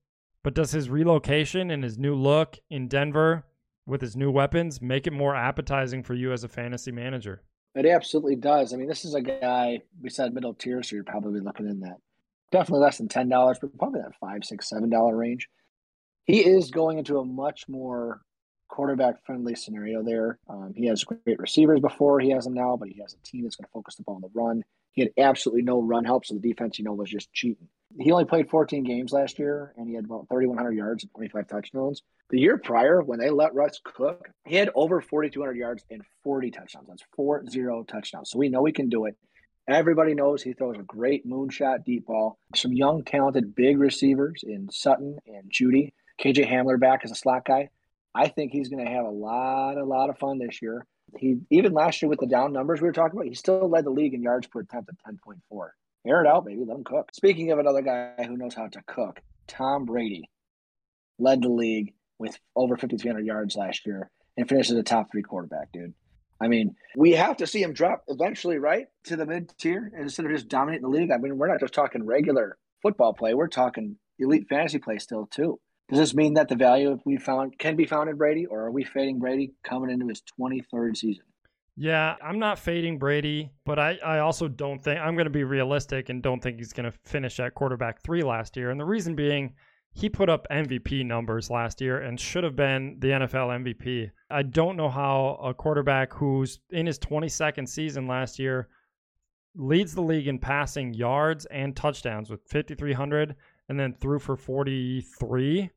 but 0.43 0.55
does 0.55 0.71
his 0.71 0.91
relocation 0.91 1.71
and 1.71 1.83
his 1.83 1.99
new 1.99 2.15
look 2.15 2.59
in 2.71 2.89
Denver 2.89 3.47
with 3.87 4.01
his 4.01 4.17
new 4.17 4.31
weapons 4.31 4.81
make 4.81 5.07
it 5.07 5.13
more 5.13 5.35
appetizing 5.35 6.03
for 6.03 6.15
you 6.15 6.33
as 6.33 6.45
a 6.45 6.49
fantasy 6.49 6.93
manager? 6.93 7.43
It 7.75 7.87
absolutely 7.87 8.37
does. 8.37 8.73
I 8.73 8.77
mean, 8.77 8.89
this 8.89 9.05
is 9.05 9.15
a 9.15 9.21
guy 9.21 9.81
we 10.01 10.09
said 10.09 10.33
middle 10.33 10.55
tier, 10.55 10.83
so 10.83 10.95
you're 10.95 11.05
probably 11.05 11.41
looking 11.41 11.69
in 11.69 11.81
that 11.81 11.97
definitely 12.55 12.85
less 12.85 12.99
than 12.99 13.09
ten 13.09 13.29
dollars, 13.29 13.59
but 13.61 13.77
probably 13.77 14.01
that 14.01 14.15
five, 14.21 14.45
six, 14.45 14.69
seven 14.69 14.89
dollar 14.89 15.17
range. 15.17 15.49
He 16.25 16.41
is 16.41 16.71
going 16.71 16.99
into 16.99 17.19
a 17.19 17.25
much 17.25 17.69
more 17.69 18.23
quarterback 18.69 19.25
friendly 19.27 19.55
scenario 19.55 20.03
there. 20.03 20.39
Um, 20.49 20.73
he 20.75 20.87
has 20.87 21.05
great 21.05 21.39
receivers 21.39 21.81
before 21.81 22.21
he 22.21 22.31
has 22.31 22.45
them 22.45 22.55
now, 22.55 22.77
but 22.77 22.89
he 22.89 23.01
has 23.03 23.15
a 23.15 23.29
team 23.29 23.43
that's 23.43 23.57
going 23.57 23.67
to 23.67 23.73
focus 23.73 23.97
the 23.97 24.05
ball 24.05 24.17
on 24.17 24.23
the 24.23 24.31
run. 24.33 24.65
He 24.93 25.03
had 25.03 25.11
absolutely 25.19 25.63
no 25.63 25.83
run 25.83 26.05
help, 26.05 26.25
so 26.25 26.35
the 26.35 26.41
defense, 26.41 26.79
you 26.79 26.85
know, 26.85 26.93
was 26.93 27.11
just 27.11 27.33
cheating. 27.33 27.69
He 27.99 28.13
only 28.13 28.25
played 28.25 28.49
14 28.49 28.85
games 28.85 29.13
last 29.13 29.39
year, 29.39 29.75
and 29.77 29.89
he 29.89 29.95
had 29.95 30.05
about 30.05 30.29
3,100 30.31 30.73
yards 30.73 31.03
and 31.03 31.13
25 31.13 31.49
touchdowns. 31.49 32.03
The 32.31 32.41
year 32.41 32.59
prior, 32.59 33.03
when 33.03 33.19
they 33.19 33.31
let 33.31 33.55
Russ 33.55 33.81
cook, 33.85 34.31
he 34.47 34.57
had 34.57 34.71
over 34.75 35.01
4,200 35.01 35.57
yards 35.57 35.85
and 35.91 36.03
40 36.23 36.51
touchdowns. 36.51 36.89
That's 36.89 37.05
four 37.15 37.45
zero 37.47 37.85
touchdowns. 37.85 38.31
So 38.31 38.39
we 38.39 38.49
know 38.49 38.65
he 38.65 38.73
can 38.73 38.89
do 38.89 39.05
it. 39.05 39.17
Everybody 39.69 40.15
knows 40.15 40.43
he 40.43 40.53
throws 40.53 40.77
a 40.79 40.83
great 40.83 41.27
moonshot 41.27 41.85
deep 41.85 42.07
ball. 42.07 42.39
Some 42.55 42.73
young, 42.73 43.03
talented, 43.05 43.55
big 43.55 43.79
receivers 43.79 44.43
in 44.47 44.69
Sutton 44.71 45.19
and 45.27 45.51
Jeudy. 45.51 45.93
KJ 46.21 46.49
Hamler 46.51 46.79
back 46.79 47.01
as 47.05 47.11
a 47.11 47.15
slot 47.15 47.45
guy. 47.47 47.71
I 48.15 48.29
think 48.29 48.53
he's 48.53 48.69
going 48.69 48.85
to 48.85 48.91
have 48.91 49.05
a 49.05 49.11
lot, 49.11 49.77
a 49.77 49.85
lot 49.85 50.11
of 50.11 50.19
fun 50.19 50.39
this 50.39 50.63
year. 50.63 50.87
He 51.19 51.39
even 51.51 51.73
last 51.73 52.01
year 52.03 52.09
with 52.09 52.21
the 52.21 52.27
down 52.27 52.53
numbers 52.53 52.81
we 52.81 52.89
were 52.89 52.93
talking 52.93 53.19
about, 53.19 53.29
he 53.29 53.35
still 53.35 53.69
led 53.69 53.85
the 53.85 53.91
league 53.91 54.15
in 54.15 54.23
yards 54.23 54.47
per 54.47 54.61
attempt 54.61 54.89
at 54.89 54.97
ten 55.05 55.19
point 55.23 55.41
four. 55.49 55.75
Air 56.07 56.23
it 56.23 56.27
out, 56.27 56.45
baby. 56.45 56.63
Let 56.67 56.77
him 56.77 56.85
cook. 56.85 57.11
Speaking 57.15 57.51
of 57.51 57.59
another 57.59 57.83
guy 57.83 58.15
who 58.25 58.37
knows 58.37 58.55
how 58.55 58.69
to 58.69 58.83
cook, 58.87 59.21
Tom 59.47 59.85
Brady 59.85 60.29
led 61.19 61.43
the 61.43 61.49
league 61.49 61.95
with 62.19 62.39
over 62.57 62.77
5,300 62.77 63.25
yards 63.25 63.57
last 63.57 63.87
year 63.87 64.11
and 64.37 64.49
finished 64.49 64.71
as 64.71 64.77
a 64.77 64.83
top 64.83 65.11
three 65.11 65.23
quarterback, 65.23 65.73
dude. 65.73 65.95
I 66.41 66.49
mean, 66.49 66.75
we 66.97 67.13
have 67.13 67.37
to 67.39 67.47
see 67.47 67.63
him 67.63 67.73
drop 67.73 68.05
eventually, 68.09 68.59
right, 68.59 68.87
to 69.05 69.17
the 69.17 69.27
mid 69.27 69.53
tier 69.59 69.91
instead 69.97 70.27
of 70.27 70.33
just 70.33 70.49
dominating 70.49 70.83
the 70.83 70.89
league. 70.89 71.11
I 71.11 71.19
mean, 71.19 71.39
we're 71.39 71.49
not 71.49 71.61
just 71.61 71.75
talking 71.75 72.05
regular 72.05 72.59
football 72.83 73.15
play; 73.15 73.35
we're 73.35 73.49
talking 73.49 73.97
elite 74.19 74.49
fantasy 74.49 74.79
play 74.79 74.99
still 74.99 75.27
too. 75.27 75.61
Does 75.89 75.99
this 75.99 76.15
mean 76.15 76.35
that 76.35 76.49
the 76.49 76.57
value 76.57 76.99
we 77.05 77.19
found 77.19 77.59
can 77.59 77.77
be 77.77 77.87
found 77.87 78.09
in 78.09 78.17
Brady, 78.17 78.47
or 78.47 78.63
are 78.63 78.71
we 78.71 78.85
fading 78.85 79.19
Brady 79.19 79.53
coming 79.63 79.91
into 79.91 80.09
his 80.09 80.23
23rd 80.41 80.97
season? 80.97 81.25
Yeah, 81.77 82.15
I'm 82.23 82.39
not 82.39 82.59
fading 82.59 82.99
Brady, 82.99 83.51
but 83.67 83.79
I, 83.79 83.99
I 84.05 84.19
also 84.21 84.49
don't 84.49 84.83
think 84.83 85.01
I'm 85.01 85.15
going 85.15 85.27
to 85.27 85.31
be 85.31 85.45
realistic 85.45 86.09
and 86.09 86.23
don't 86.23 86.41
think 86.41 86.59
he's 86.59 86.73
going 86.73 86.91
to 86.91 86.97
finish 87.05 87.41
at 87.41 87.55
quarterback 87.55 88.01
three 88.01 88.23
last 88.23 88.57
year. 88.57 88.71
And 88.71 88.79
the 88.79 88.85
reason 88.85 89.17
being, 89.17 89.55
he 89.95 90.09
put 90.09 90.29
up 90.29 90.47
MVP 90.51 91.07
numbers 91.07 91.51
last 91.51 91.81
year 91.81 92.03
and 92.03 92.19
should 92.19 92.43
have 92.43 92.57
been 92.57 92.97
the 92.99 93.09
NFL 93.09 93.65
MVP. 93.65 94.11
I 94.29 94.43
don't 94.43 94.77
know 94.77 94.89
how 94.89 95.39
a 95.43 95.55
quarterback 95.55 96.13
who's 96.13 96.59
in 96.71 96.87
his 96.87 96.99
22nd 96.99 97.69
season 97.69 98.09
last 98.09 98.41
year 98.41 98.69
leads 99.55 99.95
the 99.95 100.03
league 100.03 100.27
in 100.27 100.41
passing 100.41 100.93
yards 100.95 101.47
and 101.47 101.77
touchdowns 101.77 102.29
with 102.29 102.43
5,300 102.49 103.37
and 103.69 103.79
then 103.79 103.95
threw 103.95 104.19
for 104.19 104.37
43. 104.37 105.71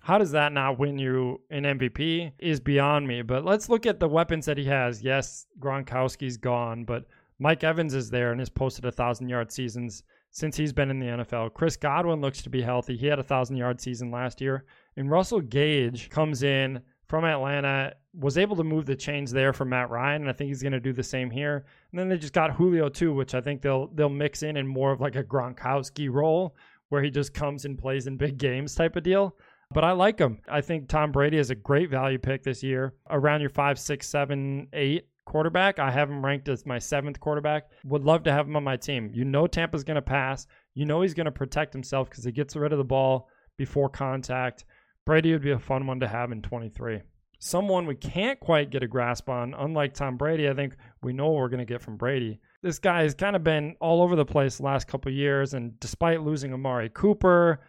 How 0.00 0.16
does 0.16 0.32
that 0.32 0.54
not 0.54 0.78
win 0.78 0.98
you 0.98 1.42
an 1.50 1.64
MVP 1.64 2.32
is 2.38 2.60
beyond 2.60 3.06
me. 3.06 3.20
But 3.20 3.44
let's 3.44 3.68
look 3.68 3.84
at 3.84 4.00
the 4.00 4.08
weapons 4.08 4.46
that 4.46 4.56
he 4.56 4.64
has. 4.64 5.02
Yes, 5.02 5.46
Gronkowski's 5.60 6.38
gone, 6.38 6.84
but 6.84 7.04
Mike 7.38 7.62
Evans 7.62 7.92
is 7.92 8.08
there 8.08 8.32
and 8.32 8.40
has 8.40 8.48
posted 8.48 8.86
a 8.86 8.90
thousand 8.90 9.28
yard 9.28 9.52
seasons 9.52 10.02
since 10.32 10.56
he's 10.56 10.72
been 10.72 10.90
in 10.90 10.98
the 10.98 11.06
NFL. 11.06 11.52
Chris 11.52 11.76
Godwin 11.76 12.20
looks 12.20 12.42
to 12.42 12.50
be 12.50 12.62
healthy. 12.62 12.96
He 12.96 13.06
had 13.06 13.18
a 13.18 13.22
thousand 13.22 13.56
yard 13.56 13.80
season 13.80 14.10
last 14.10 14.40
year. 14.40 14.64
And 14.96 15.10
Russell 15.10 15.40
Gage 15.40 16.08
comes 16.08 16.42
in 16.42 16.80
from 17.06 17.26
Atlanta, 17.26 17.92
was 18.14 18.38
able 18.38 18.56
to 18.56 18.64
move 18.64 18.86
the 18.86 18.96
chains 18.96 19.30
there 19.30 19.52
for 19.52 19.66
Matt 19.66 19.90
Ryan, 19.90 20.22
and 20.22 20.30
I 20.30 20.32
think 20.32 20.48
he's 20.48 20.62
going 20.62 20.72
to 20.72 20.80
do 20.80 20.94
the 20.94 21.02
same 21.02 21.30
here. 21.30 21.66
And 21.90 22.00
then 22.00 22.08
they 22.08 22.16
just 22.16 22.32
got 22.32 22.52
Julio 22.52 22.88
too, 22.88 23.12
which 23.12 23.34
I 23.34 23.42
think 23.42 23.60
they'll 23.60 23.88
they'll 23.88 24.08
mix 24.08 24.42
in 24.42 24.56
in 24.56 24.66
more 24.66 24.90
of 24.90 25.02
like 25.02 25.16
a 25.16 25.22
Gronkowski 25.22 26.10
role, 26.10 26.56
where 26.88 27.02
he 27.02 27.10
just 27.10 27.34
comes 27.34 27.66
and 27.66 27.78
plays 27.78 28.06
in 28.06 28.16
big 28.16 28.38
games 28.38 28.74
type 28.74 28.96
of 28.96 29.02
deal. 29.02 29.36
But 29.74 29.84
I 29.84 29.92
like 29.92 30.18
him. 30.18 30.38
I 30.48 30.62
think 30.62 30.88
Tom 30.88 31.12
Brady 31.12 31.36
is 31.36 31.50
a 31.50 31.54
great 31.54 31.90
value 31.90 32.18
pick 32.18 32.42
this 32.42 32.62
year. 32.62 32.94
Around 33.10 33.42
your 33.42 33.50
five, 33.50 33.78
six, 33.78 34.08
seven, 34.08 34.68
eight 34.72 35.06
quarterback. 35.32 35.78
I 35.78 35.90
have 35.90 36.10
him 36.10 36.24
ranked 36.24 36.48
as 36.48 36.66
my 36.66 36.78
seventh 36.78 37.18
quarterback. 37.18 37.70
Would 37.86 38.04
love 38.04 38.22
to 38.24 38.32
have 38.32 38.46
him 38.46 38.56
on 38.56 38.64
my 38.64 38.76
team. 38.76 39.10
You 39.14 39.24
know 39.24 39.46
Tampa's 39.46 39.82
going 39.82 39.94
to 39.96 40.02
pass. 40.02 40.46
You 40.74 40.84
know 40.84 41.00
he's 41.00 41.14
going 41.14 41.24
to 41.24 41.32
protect 41.32 41.72
himself 41.72 42.10
because 42.10 42.24
he 42.24 42.32
gets 42.32 42.54
rid 42.54 42.72
of 42.72 42.78
the 42.78 42.84
ball 42.84 43.28
before 43.56 43.88
contact. 43.88 44.64
Brady 45.06 45.32
would 45.32 45.42
be 45.42 45.52
a 45.52 45.58
fun 45.58 45.86
one 45.86 46.00
to 46.00 46.06
have 46.08 46.32
in 46.32 46.42
23. 46.42 47.00
someone 47.42 47.86
we 47.86 47.96
can't 47.96 48.38
quite 48.38 48.70
get 48.70 48.84
a 48.84 48.86
grasp 48.86 49.28
on. 49.28 49.52
Unlike 49.54 49.94
Tom 49.94 50.16
Brady, 50.16 50.48
I 50.48 50.54
think 50.54 50.76
we 51.02 51.12
know 51.12 51.26
what 51.28 51.40
we're 51.40 51.48
going 51.48 51.66
to 51.66 51.72
get 51.72 51.82
from 51.82 51.96
Brady. 51.96 52.38
This 52.62 52.78
guy 52.78 53.02
has 53.02 53.14
kind 53.14 53.34
of 53.34 53.42
been 53.42 53.74
all 53.80 54.02
over 54.02 54.14
the 54.14 54.24
place 54.24 54.58
the 54.58 54.62
last 54.62 54.86
couple 54.86 55.10
years, 55.10 55.54
and 55.54 55.78
despite 55.80 56.22
losing 56.22 56.52
Amari 56.52 56.88
Cooper, 56.90 57.60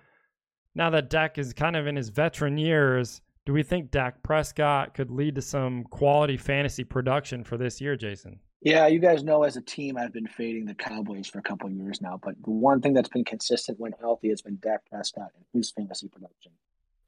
now 0.75 0.91
that 0.91 1.09
Dak 1.09 1.39
is 1.39 1.53
kind 1.53 1.75
of 1.75 1.87
in 1.87 1.95
his 1.95 2.09
veteran 2.09 2.57
years, 2.59 3.21
do 3.45 3.53
we 3.53 3.63
think 3.63 3.91
Dak 3.91 4.23
Prescott 4.23 4.93
could 4.93 5.11
lead 5.11 5.35
to 5.35 5.41
some 5.41 5.83
quality 5.83 6.37
fantasy 6.37 6.83
production 6.83 7.43
for 7.43 7.57
this 7.57 7.81
year, 7.81 7.95
Jason? 7.95 8.39
Yeah, 8.61 8.87
you 8.87 8.99
guys 8.99 9.23
know 9.23 9.43
as 9.43 9.57
a 9.57 9.61
team, 9.61 9.97
I've 9.97 10.13
been 10.13 10.27
fading 10.27 10.65
the 10.65 10.73
Cowboys 10.73 11.27
for 11.27 11.39
a 11.39 11.43
couple 11.43 11.69
years 11.69 12.01
now. 12.01 12.17
But 12.23 12.35
the 12.43 12.51
one 12.51 12.79
thing 12.79 12.93
that's 12.93 13.09
been 13.09 13.25
consistent 13.25 13.79
when 13.79 13.91
healthy 13.99 14.29
has 14.29 14.41
been 14.41 14.57
Dak 14.61 14.85
Prescott 14.89 15.31
and 15.35 15.45
his 15.53 15.71
fantasy 15.71 16.07
production. 16.07 16.53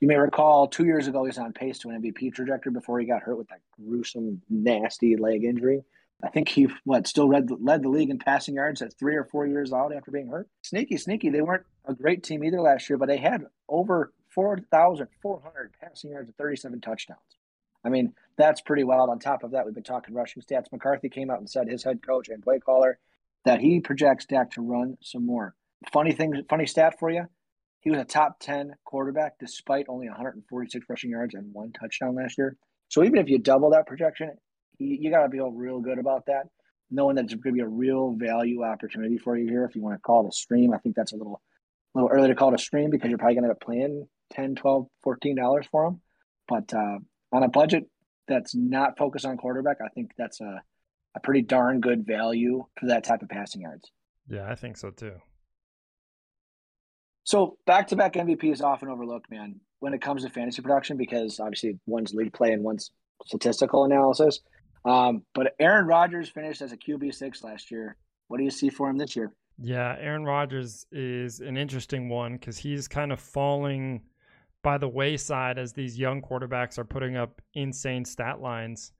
You 0.02 0.10
may 0.10 0.18
recall 0.18 0.68
two 0.68 0.84
years 0.84 1.08
ago, 1.08 1.24
he 1.24 1.30
was 1.30 1.38
on 1.38 1.54
pace 1.54 1.80
to 1.80 1.90
an 1.90 2.02
MVP 2.02 2.34
trajectory 2.34 2.74
before 2.74 3.00
he 3.00 3.06
got 3.06 3.22
hurt 3.22 3.38
with 3.38 3.48
that 3.48 3.62
gruesome, 3.72 4.42
nasty 4.50 5.16
leg 5.16 5.46
injury. 5.46 5.84
I 6.22 6.30
think 6.30 6.50
he 6.50 6.68
what 6.84 7.08
still 7.08 7.30
led 7.30 7.50
led 7.62 7.84
the 7.84 7.90
league 7.90 8.10
in 8.10 8.20
passing 8.20 8.56
yards 8.56 8.82
at 8.82 8.98
three 8.98 9.16
or 9.16 9.24
four 9.24 9.48
years 9.48 9.72
out 9.72 9.94
after 9.96 10.12
being 10.12 10.28
hurt. 10.28 10.50
Sneaky, 10.62 10.98
sneaky. 10.98 11.30
They 11.30 11.42
weren't 11.42 11.66
a 11.86 11.94
great 11.94 12.24
team 12.24 12.44
either 12.44 12.60
last 12.60 12.90
year, 12.90 12.98
but 12.98 13.08
they 13.08 13.18
had 13.18 13.46
over 13.70 14.12
four 14.36 14.60
thousand 14.70 15.08
four 15.22 15.42
hundred 15.42 15.74
passing 15.82 16.12
yards 16.12 16.28
and 16.28 16.38
thirty 16.38 16.58
seven 16.58 16.82
touchdowns. 16.82 17.20
I 17.84 17.90
mean, 17.90 18.14
that's 18.38 18.62
pretty 18.62 18.84
wild. 18.84 19.10
On 19.10 19.20
top 19.20 19.44
of 19.44 19.52
that, 19.52 19.66
we've 19.66 19.74
been 19.74 19.84
talking 19.84 20.14
rushing 20.14 20.44
stats. 20.44 20.72
McCarthy 20.72 21.10
came 21.10 21.32
out 21.32 21.40
and 21.40 21.50
said 21.50 21.68
his 21.68 21.84
head 21.84 22.06
coach 22.06 22.30
and 22.30 22.44
play 22.44 22.60
caller 22.60 23.00
that 23.46 23.62
he 23.62 23.80
projects 23.80 24.26
Dak 24.26 24.52
to 24.52 24.62
run 24.62 24.98
some 25.02 25.26
more. 25.26 25.56
Funny 25.94 26.12
thing, 26.12 26.44
funny 26.50 26.66
stat 26.66 27.00
for 27.00 27.10
you. 27.10 27.26
He 27.82 27.92
was 27.92 28.00
a 28.00 28.06
top 28.06 28.40
10 28.40 28.76
quarterback 28.84 29.34
despite 29.40 29.86
only 29.88 30.08
146 30.08 30.86
rushing 30.90 31.12
yards 31.12 31.36
and 31.36 31.54
one 31.54 31.72
touchdown 31.72 32.16
last 32.16 32.40
year. 32.40 32.58
So 32.90 33.04
even 33.04 33.20
if 33.20 33.30
you 33.30 33.38
double 33.38 33.70
that 33.72 33.86
projection, 33.86 34.32
you, 34.80 34.98
you 35.00 35.12
got 35.12 35.24
to 35.24 35.30
feel 35.30 35.52
real 35.52 35.80
good 35.80 36.00
about 36.00 36.26
that, 36.26 36.48
knowing 36.90 37.16
that 37.18 37.26
it's 37.26 37.36
going 37.36 37.54
to 37.54 37.58
be 37.58 37.64
a 37.64 37.68
real 37.68 38.16
value 38.18 38.64
opportunity 38.64 39.20
for 39.20 39.38
you 39.38 39.48
here. 39.48 39.66
If 39.66 39.76
you 39.76 39.84
want 39.84 39.96
to 39.96 40.02
call 40.02 40.26
it 40.26 40.30
a 40.30 40.32
stream, 40.32 40.74
I 40.74 40.80
think 40.80 40.96
that's 40.96 41.14
a 41.14 41.16
little 41.16 41.40
little 41.94 42.10
early 42.10 42.28
to 42.28 42.36
call 42.36 42.50
it 42.50 42.56
a 42.56 42.64
stream 42.64 42.90
because 42.90 43.10
you're 43.10 43.18
probably 43.18 43.36
going 43.36 43.44
to 43.44 43.50
end 43.50 43.58
up 43.62 43.68
paying 43.68 44.08
10 44.34 44.56
12 44.56 44.88
$14 45.06 45.66
for 45.72 45.88
him 45.88 46.02
But 46.48 46.74
uh, 46.74 47.00
on 47.32 47.44
a 47.44 47.50
budget 47.50 47.86
that's 48.28 48.56
not 48.56 48.98
focused 48.98 49.26
on 49.26 49.38
quarterback, 49.38 49.78
I 49.84 49.90
think 49.90 50.12
that's 50.18 50.42
a, 50.42 50.62
a 51.16 51.20
pretty 51.20 51.42
darn 51.42 51.80
good 51.80 52.06
value 52.06 52.66
for 52.80 52.88
that 52.88 53.04
type 53.04 53.22
of 53.22 53.30
passing 53.30 53.62
yards. 53.62 53.92
Yeah, 54.28 54.50
I 54.50 54.56
think 54.56 54.78
so 54.78 54.90
too. 54.90 55.14
So 57.24 57.58
back 57.66 57.88
to 57.88 57.96
back 57.96 58.14
MVP 58.14 58.52
is 58.52 58.62
often 58.62 58.90
overlooked, 58.90 59.30
man, 59.32 59.60
when 59.80 59.94
it 59.94 60.02
comes 60.02 60.24
to 60.24 60.30
fantasy 60.30 60.62
production 60.62 60.98
because 60.98 61.40
obviously 61.40 61.80
one's 61.86 62.14
league 62.14 62.34
play 62.34 62.52
and 62.52 62.64
one's 62.64 62.92
statistical 63.26 63.86
analysis. 63.86 64.42
Um, 64.86 65.24
but 65.34 65.54
Aaron 65.60 65.88
Rodgers 65.88 66.30
finished 66.30 66.62
as 66.62 66.72
a 66.72 66.78
QB 66.78 67.14
six 67.14 67.44
last 67.44 67.72
year. 67.72 67.98
What 68.28 68.38
do 68.38 68.44
you 68.44 68.52
see 68.52 68.70
for 68.70 68.90
him 68.90 68.98
this 68.98 69.16
year? 69.16 69.32
Yeah, 69.60 69.96
Aaron 70.00 70.26
Rodgers 70.26 70.86
is 70.92 71.40
an 71.40 71.58
interesting 71.58 72.10
one 72.10 72.34
because 72.34 72.58
he's 72.58 72.88
kind 72.88 73.12
of 73.12 73.20
falling 73.20 74.02
by 74.66 74.78
the 74.80 74.90
wayside 74.90 75.60
as 75.60 75.74
these 75.74 75.98
young 75.98 76.22
quarterbacks 76.22 76.78
are 76.80 76.84
putting 76.84 77.16
up 77.16 77.40
insane 77.54 78.04
stat 78.04 78.42
lines 78.42 78.92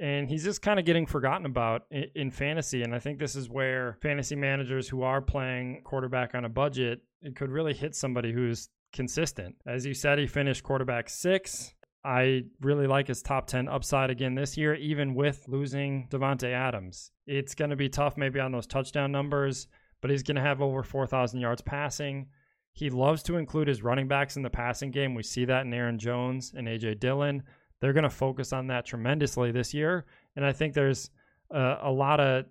and 0.00 0.26
he's 0.26 0.42
just 0.42 0.62
kind 0.62 0.80
of 0.80 0.86
getting 0.86 1.04
forgotten 1.04 1.44
about 1.44 1.82
in, 1.90 2.30
fantasy. 2.30 2.82
And 2.82 2.94
I 2.94 2.98
think 2.98 3.18
this 3.18 3.36
is 3.36 3.50
where 3.50 3.98
fantasy 4.00 4.34
managers 4.34 4.88
who 4.88 5.02
are 5.02 5.20
playing 5.20 5.82
quarterback 5.84 6.34
on 6.34 6.46
a 6.46 6.48
budget 6.48 7.02
it 7.20 7.36
could 7.36 7.50
really 7.50 7.74
hit 7.74 7.94
somebody 7.94 8.32
who's 8.32 8.70
consistent. 8.94 9.56
As 9.66 9.84
you 9.84 9.92
said, 9.92 10.18
he 10.18 10.26
finished 10.26 10.64
quarterback 10.64 11.10
six. 11.10 11.74
I 12.02 12.44
really 12.62 12.86
like 12.86 13.08
his 13.08 13.20
top 13.20 13.46
10 13.46 13.68
upside 13.68 14.08
again 14.08 14.34
this 14.34 14.56
year, 14.56 14.74
even 14.74 15.14
with 15.14 15.44
losing 15.48 16.08
Davante 16.08 16.50
Adams. 16.50 17.10
It's 17.26 17.54
going 17.54 17.68
to 17.68 17.76
be 17.76 17.90
tough 17.90 18.16
maybe 18.16 18.40
on 18.40 18.52
those 18.52 18.66
touchdown 18.66 19.12
numbers, 19.12 19.68
but 20.00 20.10
he's 20.10 20.22
going 20.22 20.36
to 20.36 20.40
have 20.40 20.62
over 20.62 20.82
4,000 20.82 21.40
yards 21.40 21.60
passing. 21.60 22.28
He 22.72 22.90
loves 22.90 23.22
to 23.24 23.36
include 23.36 23.68
his 23.68 23.82
running 23.82 24.08
backs 24.08 24.36
in 24.36 24.42
the 24.42 24.50
passing 24.50 24.90
game. 24.90 25.14
We 25.14 25.22
see 25.22 25.44
that 25.44 25.66
in 25.66 25.74
Aaron 25.74 25.98
Jones 25.98 26.52
and 26.56 26.68
A.J. 26.68 26.94
Dillon. 26.94 27.42
They're 27.80 27.92
going 27.92 28.04
to 28.04 28.10
focus 28.10 28.52
on 28.52 28.66
that 28.68 28.86
tremendously 28.86 29.52
this 29.52 29.74
year. 29.74 30.06
And 30.36 30.44
I 30.44 30.52
think 30.52 30.74
there's 30.74 31.10
a, 31.50 31.78
a 31.82 31.90
lot 31.90 32.20
of 32.20 32.46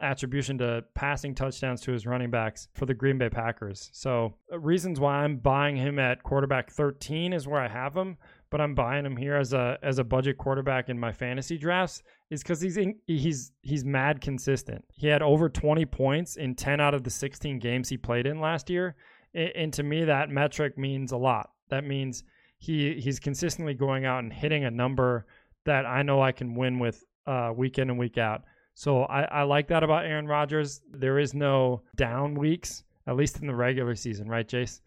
attribution 0.00 0.58
to 0.58 0.84
passing 0.94 1.34
touchdowns 1.34 1.80
to 1.80 1.92
his 1.92 2.06
running 2.06 2.30
backs 2.30 2.68
for 2.74 2.84
the 2.86 2.94
Green 2.94 3.16
Bay 3.16 3.28
Packers. 3.28 3.90
So, 3.92 4.34
uh, 4.52 4.58
reasons 4.58 5.00
why 5.00 5.16
I'm 5.16 5.38
buying 5.38 5.76
him 5.76 5.98
at 5.98 6.22
quarterback 6.22 6.70
13 6.70 7.32
is 7.32 7.46
where 7.46 7.60
I 7.60 7.68
have 7.68 7.96
him, 7.96 8.16
but 8.50 8.60
I'm 8.60 8.74
buying 8.74 9.06
him 9.06 9.16
here 9.16 9.36
as 9.36 9.52
a 9.52 9.78
as 9.82 9.98
a 9.98 10.04
budget 10.04 10.36
quarterback 10.36 10.88
in 10.88 10.98
my 10.98 11.12
fantasy 11.12 11.56
drafts 11.56 12.02
is 12.30 12.42
cuz 12.42 12.60
he's 12.60 12.76
in, 12.76 12.96
he's 13.06 13.52
he's 13.62 13.84
mad 13.84 14.20
consistent. 14.20 14.84
He 14.92 15.06
had 15.06 15.22
over 15.22 15.48
20 15.48 15.84
points 15.86 16.36
in 16.36 16.54
10 16.54 16.80
out 16.80 16.94
of 16.94 17.04
the 17.04 17.10
16 17.10 17.58
games 17.58 17.88
he 17.88 17.96
played 17.96 18.26
in 18.26 18.40
last 18.40 18.68
year, 18.68 18.96
and, 19.34 19.72
to 19.72 19.82
me 19.82 20.04
that 20.04 20.30
metric 20.30 20.78
means 20.78 21.12
a 21.12 21.16
lot. 21.16 21.50
That 21.70 21.84
means 21.84 22.24
he 22.58 23.00
he's 23.00 23.18
consistently 23.18 23.74
going 23.74 24.04
out 24.04 24.22
and 24.22 24.32
hitting 24.32 24.64
a 24.64 24.70
number 24.70 25.26
that 25.64 25.86
I 25.86 26.02
know 26.02 26.22
I 26.22 26.32
can 26.32 26.54
win 26.54 26.78
with 26.78 27.04
uh, 27.26 27.52
week 27.54 27.78
in 27.78 27.90
and 27.90 27.98
week 27.98 28.18
out. 28.18 28.42
So 28.74 29.04
I, 29.04 29.22
I 29.22 29.42
like 29.42 29.68
that 29.68 29.82
about 29.82 30.04
Aaron 30.04 30.26
Rodgers. 30.26 30.80
There 30.92 31.18
is 31.18 31.32
no 31.32 31.82
down 31.96 32.34
weeks, 32.34 32.84
at 33.06 33.16
least 33.16 33.40
in 33.40 33.46
the 33.46 33.54
regular 33.54 33.94
season, 33.94 34.28
right, 34.28 34.46
Jace? 34.46 34.80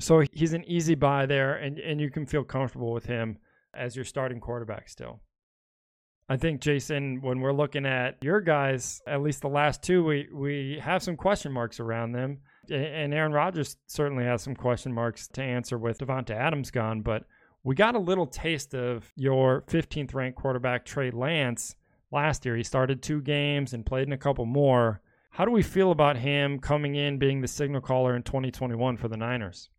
So 0.00 0.22
he's 0.32 0.52
an 0.52 0.64
easy 0.64 0.94
buy 0.94 1.26
there, 1.26 1.56
and, 1.56 1.78
and 1.78 2.00
you 2.00 2.10
can 2.10 2.26
feel 2.26 2.44
comfortable 2.44 2.92
with 2.92 3.06
him 3.06 3.38
as 3.74 3.96
your 3.96 4.04
starting 4.04 4.40
quarterback 4.40 4.88
still. 4.88 5.20
I 6.28 6.36
think 6.36 6.60
Jason, 6.60 7.20
when 7.22 7.40
we're 7.40 7.52
looking 7.52 7.86
at 7.86 8.16
your 8.22 8.40
guys, 8.40 9.00
at 9.06 9.22
least 9.22 9.40
the 9.40 9.48
last 9.48 9.82
two, 9.82 10.04
we 10.04 10.28
we 10.32 10.78
have 10.82 11.02
some 11.02 11.16
question 11.16 11.52
marks 11.52 11.80
around 11.80 12.12
them 12.12 12.38
and 12.70 13.14
Aaron 13.14 13.32
Rodgers 13.32 13.76
certainly 13.86 14.24
has 14.24 14.42
some 14.42 14.54
question 14.54 14.92
marks 14.92 15.28
to 15.28 15.42
answer 15.42 15.78
with 15.78 15.98
Davante 15.98 16.30
Adams 16.30 16.70
gone, 16.70 17.02
but 17.02 17.24
we 17.64 17.74
got 17.74 17.94
a 17.94 17.98
little 17.98 18.26
taste 18.26 18.74
of 18.74 19.12
your 19.16 19.62
15th 19.62 20.14
ranked 20.14 20.38
quarterback 20.38 20.84
Trey 20.84 21.10
Lance 21.10 21.76
last 22.10 22.44
year. 22.44 22.56
He 22.56 22.62
started 22.62 23.02
two 23.02 23.20
games 23.20 23.72
and 23.72 23.84
played 23.84 24.06
in 24.06 24.12
a 24.12 24.18
couple 24.18 24.46
more. 24.46 25.00
How 25.30 25.44
do 25.44 25.50
we 25.50 25.62
feel 25.62 25.90
about 25.90 26.16
him 26.16 26.58
coming 26.58 26.94
in 26.94 27.18
being 27.18 27.40
the 27.40 27.48
signal 27.48 27.80
caller 27.80 28.16
in 28.16 28.22
2021 28.22 28.96
for 28.96 29.08
the 29.08 29.16
Niners? 29.16 29.70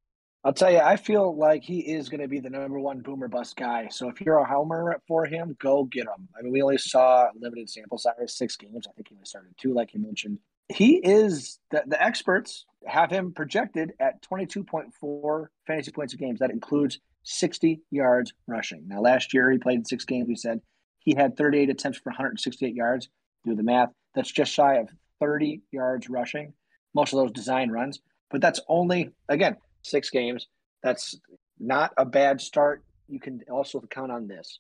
I'll 0.44 0.54
tell 0.54 0.72
you, 0.72 0.80
I 0.80 0.96
feel 0.96 1.36
like 1.36 1.64
he 1.64 1.80
is 1.80 2.08
going 2.08 2.22
to 2.22 2.28
be 2.28 2.40
the 2.40 2.50
number 2.50 2.80
one 2.80 3.02
boomer 3.02 3.28
bust 3.28 3.58
guy. 3.58 3.90
So 3.90 4.08
if 4.08 4.22
you're 4.22 4.38
a 4.38 4.46
homer 4.46 5.02
for 5.06 5.26
him, 5.26 5.58
go 5.60 5.84
get 5.84 6.04
him. 6.04 6.30
I 6.38 6.42
mean, 6.42 6.54
we 6.54 6.62
only 6.62 6.78
saw 6.78 7.28
limited 7.38 7.70
sample 7.70 7.98
size, 7.98 8.38
six 8.38 8.56
games. 8.56 8.88
I 8.88 8.94
think 8.94 9.10
he 9.10 9.16
only 9.16 9.26
started 9.26 9.54
two, 9.58 9.74
like 9.74 9.94
you 9.94 10.00
mentioned 10.00 10.40
he 10.70 10.98
is 10.98 11.60
the, 11.72 11.84
the 11.88 12.02
experts 12.02 12.66
have 12.86 13.12
him 13.12 13.34
projected 13.34 13.94
at 14.00 14.22
22.4 14.24 15.48
fantasy 15.68 15.92
points 15.92 16.14
a 16.14 16.18
game. 16.18 16.36
That 16.40 16.52
includes 16.52 17.00
60 17.24 17.82
yards 17.92 18.34
rushing. 18.48 18.88
Now, 18.88 19.02
last 19.02 19.34
year 19.34 19.52
he 19.52 19.58
played 19.58 19.88
six 19.88 20.06
games. 20.06 20.28
We 20.28 20.36
said 20.36 20.62
he 21.00 21.16
had 21.16 21.36
38 21.36 21.70
attempts 21.70 21.98
for 21.98 22.12
168 22.12 22.74
yards. 22.74 23.10
Do 23.46 23.56
the 23.56 23.64
math. 23.64 23.90
That's 24.16 24.32
just 24.32 24.54
shy 24.54 24.76
of 24.76 24.90
30 25.20 25.62
yards 25.72 26.10
rushing. 26.10 26.54
Most 26.94 27.14
of 27.14 27.20
those 27.20 27.32
design 27.32 27.70
runs, 27.70 28.00
but 28.32 28.42
that's 28.42 28.60
only 28.68 29.12
again 29.28 29.58
six 29.84 30.10
games. 30.10 30.48
That's 30.82 31.20
not 31.60 31.94
a 31.98 32.06
bad 32.06 32.42
start. 32.42 32.84
You 33.08 33.20
can 33.20 33.42
also 33.50 33.82
count 33.90 34.12
on 34.12 34.28
this. 34.28 34.60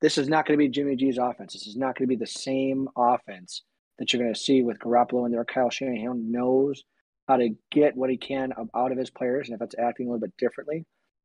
This 0.00 0.18
is 0.18 0.28
not 0.28 0.46
going 0.46 0.58
to 0.58 0.64
be 0.64 0.70
Jimmy 0.70 0.96
G's 0.96 1.18
offense. 1.18 1.52
This 1.52 1.66
is 1.66 1.76
not 1.76 1.96
going 1.96 2.08
to 2.08 2.16
be 2.16 2.16
the 2.16 2.26
same 2.26 2.88
offense 2.96 3.62
that 3.98 4.12
you're 4.12 4.22
going 4.22 4.34
to 4.34 4.40
see 4.40 4.62
with 4.62 4.78
Garoppolo 4.78 5.26
in 5.26 5.32
there. 5.32 5.44
Kyle 5.44 5.70
Shanahan 5.70 6.30
knows 6.30 6.84
how 7.28 7.36
to 7.36 7.50
get 7.70 7.96
what 7.96 8.10
he 8.10 8.16
can 8.16 8.52
out 8.74 8.92
of 8.92 8.98
his 8.98 9.10
players, 9.10 9.48
and 9.48 9.54
if 9.54 9.62
it's 9.62 9.78
acting 9.78 10.06
a 10.06 10.10
little 10.10 10.20
bit 10.20 10.36
differently, 10.36 10.84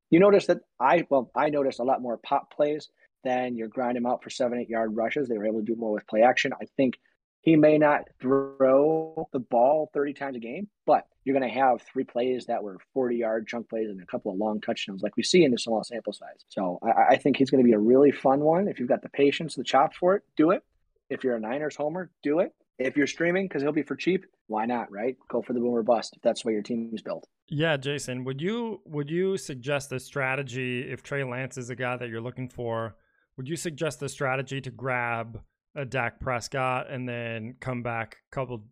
you 0.10 0.20
notice 0.20 0.48
that 0.48 0.60
I 0.80 1.06
well 1.10 1.32
I 1.36 1.50
noticed 1.50 1.80
a 1.80 1.84
lot 1.84 2.02
more 2.02 2.18
pop 2.18 2.54
plays 2.54 2.90
than 3.24 3.56
you're 3.56 3.68
grinding 3.68 4.04
them 4.04 4.12
out 4.12 4.24
for 4.24 4.30
seven 4.30 4.60
eight 4.60 4.70
yard 4.70 4.96
rushes. 4.96 5.28
They 5.28 5.38
were 5.38 5.48
able 5.48 5.60
to 5.60 5.66
do 5.66 5.76
more 5.76 5.92
with 5.92 6.08
play 6.08 6.22
action. 6.22 6.54
I 6.54 6.66
think 6.78 6.98
he 7.42 7.56
may 7.56 7.78
not 7.78 8.04
throw 8.20 9.30
the 9.32 9.40
ball 9.40 9.90
30 9.94 10.14
times 10.14 10.36
a 10.36 10.40
game, 10.40 10.68
but 10.86 11.08
you're 11.24 11.38
going 11.38 11.50
to 11.50 11.60
have 11.60 11.82
three 11.82 12.04
plays 12.04 12.46
that 12.48 12.62
were 12.62 12.78
40 12.94 13.16
yard 13.16 13.48
chunk 13.48 13.70
plays 13.70 13.90
and 13.90 14.02
a 14.02 14.06
couple 14.06 14.32
of 14.32 14.38
long 14.38 14.60
touchdowns 14.60 15.02
like 15.02 15.16
we 15.16 15.24
see 15.24 15.44
in 15.44 15.52
the 15.52 15.58
small 15.58 15.84
sample 15.84 16.14
size. 16.14 16.44
So 16.50 16.80
I, 16.84 17.14
I 17.14 17.16
think 17.18 17.38
he's 17.38 17.50
going 17.50 17.64
to 17.64 17.68
be 17.68 17.74
a 17.74 17.80
really 17.80 18.12
fun 18.12 18.42
one. 18.42 18.68
If 18.68 18.80
you've 18.80 18.90
got 18.90 19.02
the 19.02 19.10
patience, 19.10 19.56
the 19.56 19.64
chops 19.64 19.98
for 19.98 20.16
it, 20.16 20.24
do 20.36 20.52
it. 20.52 20.64
If 21.10 21.24
you're 21.24 21.36
a 21.36 21.40
Niners 21.40 21.76
homer, 21.76 22.12
do 22.24 22.40
it. 22.40 22.54
If 22.80 22.96
you're 22.96 23.08
streaming 23.08 23.48
because 23.48 23.64
he'll 23.64 23.72
be 23.72 23.84
for 23.84 23.96
cheap, 23.96 24.26
why 24.48 24.66
not? 24.66 24.92
Right? 24.92 25.18
Go 25.30 25.42
for 25.42 25.54
the 25.54 25.60
boomer 25.60 25.84
bust 25.84 26.16
if 26.16 26.22
that's 26.22 26.44
the 26.44 26.48
way 26.48 26.54
your 26.54 26.62
team 26.62 26.92
is 26.94 27.02
built. 27.02 27.28
Yeah, 27.48 27.78
Jason, 27.78 28.24
would 28.26 28.42
you 28.42 28.82
would 28.86 29.10
you 29.10 29.38
suggest 29.38 29.92
a 29.94 30.00
strategy 30.00 30.82
if 30.82 31.02
Trey 31.02 31.24
Lance 31.24 31.58
is 31.58 31.70
a 31.70 31.76
guy 31.76 31.98
that 31.98 32.10
you're 32.10 32.22
looking 32.22 32.50
for? 32.50 32.96
Would 33.38 33.48
you 33.48 33.56
suggest 33.56 34.02
a 34.04 34.10
strategy 34.10 34.62
to 34.62 34.72
grab 34.72 35.42
a 35.76 35.86
Dak 35.86 36.20
Prescott 36.20 36.90
and 36.90 37.08
then 37.08 37.56
come 37.60 37.84
back 37.84 38.18
a 38.32 38.36
couple 38.36 38.64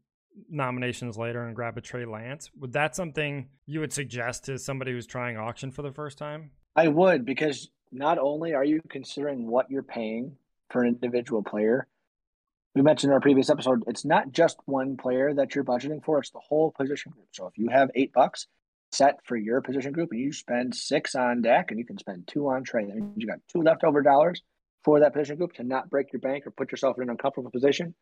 nominations 0.50 1.18
later 1.18 1.46
and 1.46 1.56
grab 1.56 1.78
a 1.78 1.82
Trey 1.82 2.06
Lance? 2.06 2.52
Would 2.60 2.74
that 2.74 2.96
something 2.96 3.50
you 3.66 3.80
would 3.80 3.94
suggest 3.94 4.46
to 4.46 4.58
somebody 4.58 4.92
who's 4.92 5.08
trying 5.08 5.38
auction 5.38 5.72
for 5.72 5.82
the 5.82 5.92
first 5.92 6.18
time? 6.18 6.52
I 6.76 6.90
would 6.90 7.26
because 7.26 7.70
not 7.92 8.18
only 8.20 8.54
are 8.54 8.66
you 8.66 8.82
considering 8.90 9.48
what 9.48 9.72
you're 9.72 9.84
paying 9.84 10.36
for 10.70 10.84
an 10.84 10.90
individual 10.90 11.42
player, 11.42 11.88
we 12.76 12.82
mentioned 12.82 13.10
in 13.10 13.14
our 13.14 13.22
previous 13.22 13.50
episode, 13.50 13.84
it's 13.88 14.04
not 14.04 14.32
just 14.32 14.58
one 14.66 14.98
player 14.98 15.34
that 15.34 15.56
you're 15.56 15.64
budgeting 15.64 16.04
for, 16.04 16.20
it's 16.20 16.32
the 16.32 16.40
whole 16.40 16.72
position 16.78 17.14
group. 17.14 17.28
So 17.32 17.48
if 17.48 17.58
you 17.58 17.70
have 17.70 17.90
eight 17.96 18.12
bucks 18.14 18.48
set 18.92 19.16
for 19.24 19.38
your 19.38 19.62
position 19.62 19.94
group 19.94 20.10
and 20.12 20.20
you 20.20 20.34
spend 20.34 20.76
six 20.76 21.16
on 21.16 21.42
Dak 21.42 21.72
and 21.72 21.80
you 21.80 21.86
can 21.86 21.98
spend 21.98 22.28
two 22.28 22.48
on 22.48 22.64
trade, 22.64 22.90
that 22.90 22.96
means 22.96 23.14
you 23.16 23.28
got 23.28 23.40
two 23.52 23.62
leftover 23.62 24.02
dollars 24.02 24.42
for 24.84 25.00
that 25.00 25.14
position 25.14 25.38
group 25.38 25.54
to 25.54 25.64
not 25.64 25.90
break 25.90 26.12
your 26.12 26.20
bank 26.20 26.46
or 26.46 26.52
put 26.52 26.72
yourself 26.72 26.98
in 26.98 27.04
an 27.04 27.10
uncomfortable 27.10 27.50
position, 27.50 27.96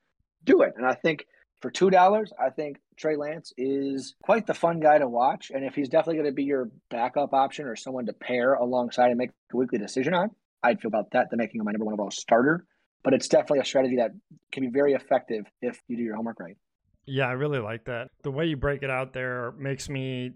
do 0.44 0.64
it. 0.64 0.74
And 0.76 0.86
I 0.88 0.96
think 0.96 1.26
for 1.62 1.70
two 1.70 1.92
dollars, 1.92 2.34
I 2.44 2.50
think 2.50 2.78
Trey 2.98 3.16
Lance 3.16 3.54
is 3.58 4.16
quite 4.24 4.48
the 4.48 4.56
fun 4.56 4.80
guy 4.80 4.98
to 4.98 5.08
watch. 5.08 5.52
And 5.54 5.64
if 5.64 5.76
he's 5.76 5.88
definitely 5.88 6.16
going 6.16 6.32
to 6.32 6.36
be 6.36 6.44
your 6.44 6.72
backup 6.90 7.34
option 7.34 7.68
or 7.68 7.76
someone 7.76 8.08
to 8.08 8.14
pair 8.14 8.56
alongside 8.56 9.10
and 9.10 9.18
make 9.18 9.30
a 9.54 9.58
weekly 9.58 9.78
decision 9.78 10.16
on, 10.16 10.32
I'd 10.64 10.82
feel 10.82 10.90
about 10.90 11.12
that 11.12 11.30
than 11.30 11.38
making 11.38 11.62
him 11.62 11.66
my 11.66 11.72
number 11.72 11.86
one 11.86 11.94
overall 11.94 12.12
starter 12.12 12.66
but 13.04 13.14
it's 13.14 13.28
definitely 13.28 13.60
a 13.60 13.66
strategy 13.66 13.98
that 13.98 14.12
can 14.52 14.64
be 14.64 14.70
very 14.70 14.94
effective 14.94 15.46
if 15.62 15.82
you 15.88 15.98
do 15.98 16.04
your 16.04 16.16
homework 16.16 16.40
right. 16.40 16.58
Yeah, 17.06 17.28
I 17.28 17.34
really 17.34 17.60
like 17.60 17.86
that. 17.86 18.10
The 18.24 18.32
way 18.32 18.46
you 18.46 18.56
break 18.56 18.82
it 18.82 18.90
out 18.90 19.14
there 19.14 19.54
makes 19.58 19.90
me 19.90 20.32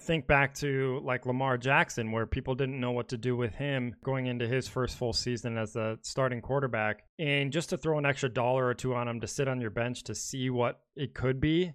think 0.00 0.26
back 0.26 0.54
to 0.54 1.00
like 1.04 1.26
Lamar 1.26 1.58
Jackson, 1.58 2.12
where 2.12 2.26
people 2.26 2.54
didn't 2.54 2.80
know 2.80 2.92
what 2.92 3.08
to 3.08 3.16
do 3.16 3.36
with 3.36 3.54
him 3.54 3.94
going 4.04 4.26
into 4.26 4.46
his 4.46 4.68
first 4.68 4.96
full 4.96 5.12
season 5.12 5.58
as 5.58 5.72
the 5.72 5.98
starting 6.02 6.40
quarterback. 6.40 7.04
And 7.18 7.52
just 7.52 7.70
to 7.70 7.76
throw 7.76 7.98
an 7.98 8.06
extra 8.06 8.28
dollar 8.28 8.66
or 8.66 8.74
two 8.74 8.94
on 8.94 9.08
him 9.08 9.20
to 9.20 9.26
sit 9.26 9.48
on 9.48 9.60
your 9.60 9.70
bench 9.70 10.02
to 10.04 10.14
see 10.14 10.50
what 10.50 10.80
it 10.96 11.14
could 11.14 11.40
be 11.40 11.72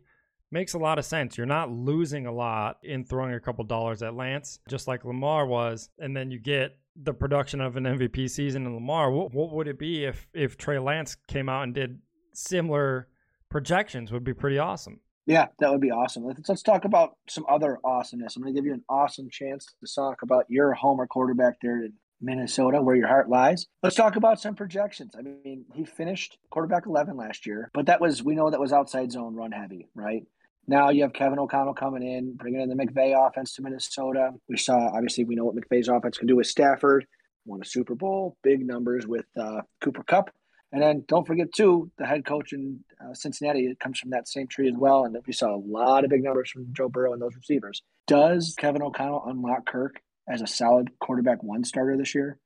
makes 0.52 0.74
a 0.74 0.80
lot 0.80 0.98
of 0.98 1.06
sense. 1.06 1.38
You're 1.38 1.46
not 1.46 1.72
losing 1.72 2.26
a 2.26 2.32
lot 2.32 2.78
in 2.84 3.04
throwing 3.04 3.34
a 3.34 3.40
couple 3.40 3.64
dollars 3.66 4.02
at 4.02 4.16
Lance, 4.16 4.60
just 4.70 4.88
like 4.88 5.06
Lamar 5.06 5.46
was. 5.46 5.90
And 6.00 6.16
then 6.16 6.32
you 6.32 6.40
get 6.40 6.78
the 7.02 7.14
production 7.14 7.62
of 7.62 7.76
an 7.76 7.84
MVP 7.84 8.30
season 8.30 8.66
in 8.66 8.74
Lamar, 8.74 9.12
what, 9.12 9.34
what 9.34 9.52
would 9.52 9.68
it 9.68 9.80
be 9.80 10.06
if 10.06 10.28
if 10.34 10.58
Trey 10.58 10.80
Lance 10.80 11.16
came 11.28 11.50
out 11.50 11.64
and 11.64 11.74
did 11.74 12.00
similar 12.34 13.08
projections? 13.50 14.12
Would 14.12 14.24
be 14.24 14.34
pretty 14.34 14.58
awesome. 14.58 15.00
Yeah, 15.26 15.48
that 15.60 15.70
would 15.72 15.82
be 15.82 15.92
awesome. 15.92 16.26
Let's, 16.26 16.48
let's 16.48 16.64
talk 16.64 16.86
about 16.86 17.18
some 17.28 17.46
other 17.50 17.80
awesomeness. 17.84 18.36
I'm 18.36 18.44
going 18.44 18.56
to 18.56 18.58
give 18.58 18.66
you 18.66 18.74
an 18.74 18.86
awesome 18.90 19.30
chance 19.30 19.66
to 19.66 19.94
talk 19.94 20.22
about 20.22 20.46
your 20.48 20.74
homer 20.74 21.06
quarterback 21.06 21.56
there 21.62 21.84
in 21.84 21.94
Minnesota, 22.22 22.82
where 22.82 22.96
your 22.96 23.10
heart 23.10 23.30
lies. 23.30 23.68
Let's 23.84 23.98
talk 23.98 24.16
about 24.16 24.40
some 24.40 24.56
projections. 24.56 25.16
I 25.18 25.22
mean, 25.22 25.66
he 25.74 25.84
finished 25.84 26.38
quarterback 26.50 26.86
11 26.88 27.18
last 27.18 27.46
year, 27.46 27.70
but 27.74 27.88
that 27.88 28.00
was, 28.00 28.24
we 28.24 28.36
know 28.36 28.50
that 28.50 28.60
was 28.60 28.72
outside 28.72 29.12
zone 29.12 29.36
run 29.36 29.52
heavy, 29.52 29.90
right? 29.94 30.24
Now 30.68 30.90
you 30.90 31.04
have 31.04 31.14
Kevin 31.14 31.40
O'Connell 31.40 31.74
coming 31.74 32.04
in, 32.04 32.36
bringing 32.36 32.62
in 32.62 32.70
the 32.70 32.76
McVay 32.76 33.16
offense 33.16 33.54
to 33.54 33.62
Minnesota. 33.62 34.32
We 34.50 34.58
saw, 34.58 34.90
obviously, 34.94 35.24
we 35.24 35.36
know 35.36 35.46
what 35.46 35.56
McVay's 35.56 35.88
offense 35.88 36.18
can 36.18 36.28
do 36.28 36.36
with 36.36 36.48
Stafford. 36.48 37.06
Won 37.46 37.62
a 37.62 37.66
Super 37.66 37.96
Bowl, 37.96 38.36
big 38.44 38.66
numbers 38.66 39.08
with 39.08 39.26
uh, 39.40 39.62
Cooper 39.80 40.04
Kupp. 40.04 40.30
And 40.74 40.82
then 40.82 41.06
don't 41.08 41.26
forget, 41.26 41.54
too, 41.54 41.90
the 41.98 42.06
head 42.06 42.26
coach 42.26 42.52
in 42.52 42.82
uh, 43.02 43.14
Cincinnati 43.14 43.74
comes 43.80 44.00
from 44.00 44.10
that 44.10 44.28
same 44.28 44.48
tree 44.48 44.68
as 44.68 44.76
well. 44.78 45.06
And 45.06 45.18
we 45.26 45.32
saw 45.32 45.56
a 45.56 45.64
lot 45.66 46.04
of 46.04 46.10
big 46.10 46.24
numbers 46.24 46.52
from 46.52 46.68
Joe 46.74 46.90
Burrow 46.90 47.14
and 47.14 47.22
those 47.22 47.36
receivers. 47.38 47.82
Does 48.06 48.54
Kevin 48.58 48.82
O'Connell 48.82 49.24
unlock 49.26 49.66
Kirk 49.66 50.02
as 50.28 50.42
a 50.42 50.48
solid 50.48 50.90
quarterback 51.00 51.42
one 51.42 51.64
starter 51.64 51.96
this 51.96 52.14
year? 52.14 52.38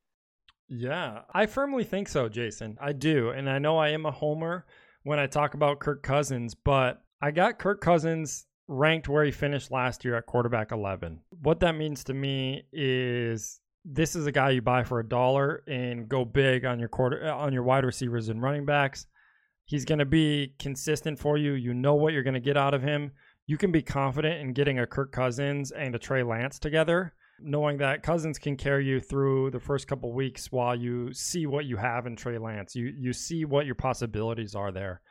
Yeah, 0.69 1.21
I 1.33 1.47
firmly 1.47 1.83
think 1.83 2.07
so, 2.07 2.29
Jason. 2.29 2.77
I 2.79 2.93
do. 2.93 3.29
And 3.29 3.49
I 3.49 3.57
know 3.57 3.79
I 3.79 3.89
am 3.89 4.05
a 4.05 4.11
homer 4.11 4.67
when 5.01 5.17
I 5.17 5.25
talk 5.25 5.55
about 5.55 5.79
Kirk 5.79 6.03
Cousins, 6.03 6.53
but 6.53 7.01
I 7.23 7.29
got 7.29 7.59
Kirk 7.59 7.81
Cousins 7.81 8.47
ranked 8.67 9.07
where 9.07 9.23
he 9.23 9.31
finished 9.31 9.69
last 9.69 10.03
year 10.03 10.15
at 10.15 10.25
quarterback 10.25 10.71
11. 10.71 11.21
What 11.41 11.59
that 11.59 11.75
means 11.75 12.03
to 12.05 12.15
me 12.15 12.63
is 12.73 13.59
this 13.85 14.15
is 14.15 14.25
a 14.25 14.31
guy 14.31 14.51
you 14.51 14.61
buy 14.61 14.83
for 14.83 14.99
a 14.99 15.07
dollar 15.07 15.63
and 15.67 16.09
go 16.09 16.25
big 16.25 16.65
on 16.65 16.79
your 16.79 16.89
quarter 16.89 17.27
uh, 17.27 17.35
on 17.35 17.53
your 17.53 17.63
wide 17.63 17.85
receivers 17.85 18.29
and 18.29 18.41
running 18.41 18.65
backs. 18.65 19.05
He's 19.65 19.85
going 19.85 19.99
to 19.99 20.05
be 20.05 20.53
consistent 20.57 21.19
for 21.19 21.37
you. 21.37 21.53
You 21.53 21.75
know 21.75 21.93
what 21.93 22.13
you're 22.13 22.23
going 22.23 22.33
to 22.33 22.39
get 22.39 22.57
out 22.57 22.73
of 22.73 22.81
him. 22.81 23.11
You 23.45 23.57
can 23.57 23.71
be 23.71 23.83
confident 23.83 24.41
in 24.41 24.53
getting 24.53 24.79
a 24.79 24.87
Kirk 24.87 25.11
Cousins 25.11 25.71
and 25.71 25.93
a 25.93 25.99
Trey 25.99 26.23
Lance 26.23 26.57
together, 26.57 27.13
knowing 27.39 27.77
that 27.77 28.03
Cousins 28.03 28.39
can 28.39 28.57
carry 28.57 28.85
you 28.85 28.99
through 28.99 29.51
the 29.51 29.59
first 29.59 29.87
couple 29.87 30.11
weeks 30.11 30.51
while 30.51 30.75
you 30.75 31.13
see 31.13 31.45
what 31.45 31.65
you 31.65 31.77
have 31.77 32.07
in 32.07 32.15
Trey 32.15 32.37
Lance. 32.39 32.75
You 32.75 32.91
you 32.97 33.13
see 33.13 33.45
what 33.45 33.65
your 33.67 33.75
possibilities 33.75 34.55
are 34.55 34.71
there. 34.71 35.01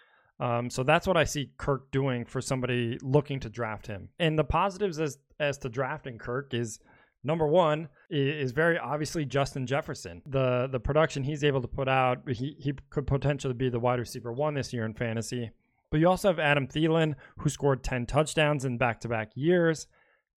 Um, 0.41 0.71
so 0.71 0.83
that's 0.83 1.07
what 1.07 1.19
I 1.19 1.25
see 1.25 1.51
Kirk 1.59 1.91
doing 1.91 2.25
for 2.25 2.41
somebody 2.41 2.99
looking 3.03 3.41
to 3.41 3.51
draft 3.51 3.87
him. 3.87 4.09
And 4.19 4.39
the 4.39 4.45
positives 4.45 4.99
as 4.99 5.19
as 5.39 5.59
to 5.59 5.69
drafting 5.69 6.19
Kirk 6.19 6.55
is 6.55 6.81
number 7.23 7.47
one 7.47 7.89
is 8.09 8.53
very 8.53 8.79
obviously 8.79 9.27
Justin 9.27 9.67
Jefferson. 9.67 10.23
The 10.27 10.67
the 10.73 10.81
production 10.81 11.25
he's 11.25 11.45
able 11.45 11.61
to 11.61 11.69
put 11.69 11.89
out, 11.89 12.29
he 12.29 12.57
he 12.59 12.73
could 12.89 13.07
potentially 13.07 13.55
be 13.55 13.69
the 13.69 13.79
wide 13.79 13.99
receiver 13.99 14.33
one 14.33 14.55
this 14.55 14.73
year 14.73 14.87
in 14.87 14.95
fantasy. 14.95 15.51
But 15.91 16.01
you 16.01 16.09
also 16.09 16.29
have 16.29 16.39
Adam 16.39 16.67
Thielen, 16.69 17.17
who 17.39 17.49
scored 17.51 17.83
10 17.83 18.07
touchdowns 18.07 18.65
in 18.65 18.79
back 18.79 19.01
to 19.01 19.09
back 19.09 19.33
years. 19.35 19.89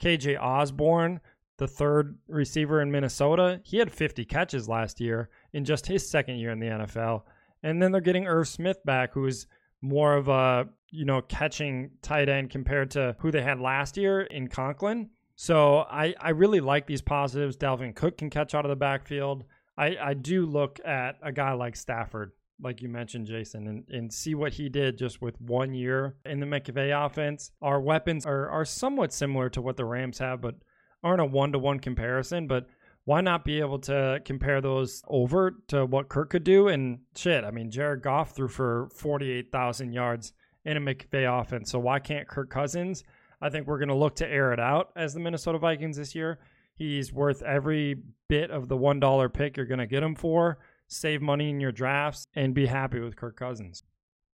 KJ 0.01 0.41
Osborne, 0.41 1.21
the 1.57 1.67
third 1.67 2.17
receiver 2.27 2.81
in 2.81 2.91
Minnesota, 2.91 3.61
he 3.63 3.77
had 3.77 3.91
50 3.91 4.25
catches 4.25 4.67
last 4.67 4.99
year 4.99 5.29
in 5.53 5.63
just 5.63 5.85
his 5.85 6.09
second 6.09 6.37
year 6.37 6.49
in 6.49 6.59
the 6.59 6.67
NFL. 6.67 7.21
And 7.61 7.81
then 7.81 7.91
they're 7.91 8.01
getting 8.01 8.27
Irv 8.27 8.47
Smith 8.47 8.83
back, 8.83 9.13
who 9.13 9.27
is 9.27 9.45
more 9.83 10.15
of 10.15 10.29
a 10.29 10.67
you 10.89 11.05
know 11.05 11.21
catching 11.21 11.91
tight 12.01 12.29
end 12.29 12.49
compared 12.49 12.91
to 12.91 13.15
who 13.19 13.29
they 13.29 13.41
had 13.41 13.59
last 13.59 13.97
year 13.97 14.21
in 14.21 14.47
Conklin. 14.47 15.09
So 15.35 15.79
I, 15.79 16.13
I 16.19 16.29
really 16.29 16.59
like 16.59 16.87
these 16.87 17.01
positives. 17.01 17.57
Dalvin 17.57 17.95
Cook 17.95 18.17
can 18.17 18.29
catch 18.29 18.53
out 18.53 18.65
of 18.65 18.69
the 18.69 18.75
backfield. 18.75 19.43
I, 19.77 19.97
I 19.99 20.13
do 20.13 20.45
look 20.45 20.79
at 20.85 21.17
a 21.23 21.31
guy 21.31 21.53
like 21.53 21.75
Stafford, 21.75 22.31
like 22.61 22.81
you 22.81 22.89
mentioned, 22.89 23.25
Jason, 23.25 23.67
and, 23.67 23.83
and 23.89 24.13
see 24.13 24.35
what 24.35 24.53
he 24.53 24.69
did 24.69 24.97
just 24.99 25.21
with 25.21 25.41
one 25.41 25.73
year 25.73 26.15
in 26.25 26.39
the 26.39 26.45
McVay 26.45 27.05
offense. 27.05 27.51
Our 27.61 27.81
weapons 27.81 28.27
are, 28.27 28.47
are 28.49 28.65
somewhat 28.65 29.11
similar 29.11 29.49
to 29.49 29.61
what 29.61 29.75
the 29.75 29.85
Rams 29.85 30.19
have, 30.19 30.39
but 30.39 30.55
aren't 31.03 31.21
a 31.21 31.25
one 31.25 31.51
to 31.53 31.59
one 31.59 31.79
comparison. 31.79 32.47
But 32.47 32.67
why 33.05 33.21
not 33.21 33.43
be 33.43 33.59
able 33.59 33.79
to 33.79 34.21
compare 34.23 34.61
those 34.61 35.03
over 35.07 35.55
to 35.67 35.85
what 35.85 36.09
Kirk 36.09 36.29
could 36.29 36.43
do? 36.43 36.69
And 36.69 36.99
shit, 37.15 37.43
I 37.43 37.51
mean, 37.51 37.69
Jared 37.69 38.01
Goff 38.01 38.35
threw 38.35 38.47
for 38.47 38.89
48,000 38.95 39.93
yards 39.93 40.33
in 40.65 40.77
a 40.77 40.79
McVay 40.79 41.41
offense. 41.41 41.71
So 41.71 41.79
why 41.79 41.99
can't 41.99 42.27
Kirk 42.27 42.49
Cousins? 42.49 43.03
I 43.41 43.49
think 43.49 43.67
we're 43.67 43.79
going 43.79 43.89
to 43.89 43.95
look 43.95 44.15
to 44.17 44.27
air 44.27 44.53
it 44.53 44.59
out 44.59 44.91
as 44.95 45.13
the 45.13 45.19
Minnesota 45.19 45.57
Vikings 45.57 45.97
this 45.97 46.15
year. 46.15 46.39
He's 46.75 47.11
worth 47.11 47.41
every 47.43 47.97
bit 48.29 48.49
of 48.51 48.67
the 48.69 48.77
$1 48.77 49.33
pick 49.33 49.57
you're 49.57 49.65
going 49.65 49.79
to 49.79 49.85
get 49.85 50.01
him 50.01 50.15
for. 50.15 50.59
Save 50.87 51.21
money 51.21 51.49
in 51.49 51.59
your 51.59 51.71
drafts 51.71 52.25
and 52.35 52.53
be 52.53 52.65
happy 52.65 52.99
with 52.99 53.15
Kirk 53.15 53.35
Cousins. 53.35 53.83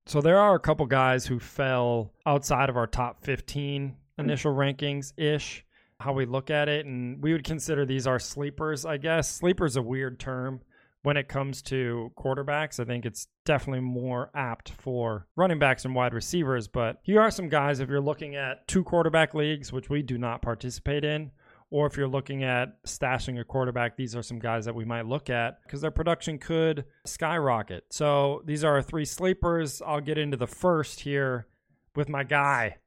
So 0.06 0.22
there 0.22 0.38
are 0.38 0.56
a 0.56 0.60
couple 0.60 0.86
guys 0.86 1.26
who 1.26 1.40
fell 1.40 2.14
outside 2.26 2.70
of 2.70 2.78
our 2.78 2.88
top 2.88 3.24
15 3.24 3.96
initial 4.18 4.54
rankings 4.54 5.14
ish 5.18 5.66
how 6.00 6.14
we 6.14 6.26
look 6.26 6.50
at 6.50 6.70
it, 6.70 6.86
and 6.86 7.22
we 7.22 7.34
would 7.34 7.44
consider 7.44 7.86
these 7.86 8.08
our 8.08 8.20
sleepers, 8.20 8.86
I 8.86 8.98
guess. 8.98 9.30
Sleeper's 9.30 9.76
a 9.76 9.82
weird 9.82 10.20
term 10.20 10.62
when 11.04 11.18
it 11.18 11.28
comes 11.28 11.62
to 11.64 12.12
quarterbacks. 12.18 12.80
I 12.80 12.86
think 12.86 13.06
it's 13.06 13.28
definitely 13.46 13.82
more 13.82 14.32
apt 14.34 14.72
for 14.72 15.28
running 15.36 15.60
backs 15.60 15.86
and 15.86 15.96
wide 15.96 16.14
receivers. 16.14 16.68
But 16.68 16.98
here 17.04 17.22
are 17.22 17.32
some 17.32 17.50
guys 17.50 17.80
if 17.80 17.90
you're 17.90 18.02
looking 18.02 18.36
at 18.36 18.68
two 18.68 18.84
quarterback 18.84 19.34
leagues, 19.34 19.72
which 19.72 19.90
we 19.90 20.02
do 20.02 20.18
not 20.18 20.42
participate 20.42 21.04
in, 21.04 21.32
or 21.70 21.86
if 21.86 21.98
you're 21.98 22.08
looking 22.08 22.44
at 22.44 22.82
stashing 22.84 23.40
a 23.40 23.44
quarterback, 23.44 23.96
these 23.96 24.16
are 24.16 24.24
some 24.24 24.40
guys 24.40 24.66
that 24.66 24.76
we 24.76 24.86
might 24.86 25.06
look 25.06 25.30
at 25.30 25.62
because 25.64 25.82
their 25.82 25.92
production 25.92 26.38
could 26.38 26.86
skyrocket. 27.06 27.86
So 27.92 28.42
these 28.46 28.64
are 28.64 28.76
our 28.76 28.82
three 28.82 29.06
sleepers. 29.06 29.82
I'll 29.86 30.02
get 30.02 30.18
into 30.18 30.38
the 30.38 30.48
first 30.48 31.02
here 31.02 31.48
with 31.96 32.10
my 32.10 32.24
guy, 32.24 32.78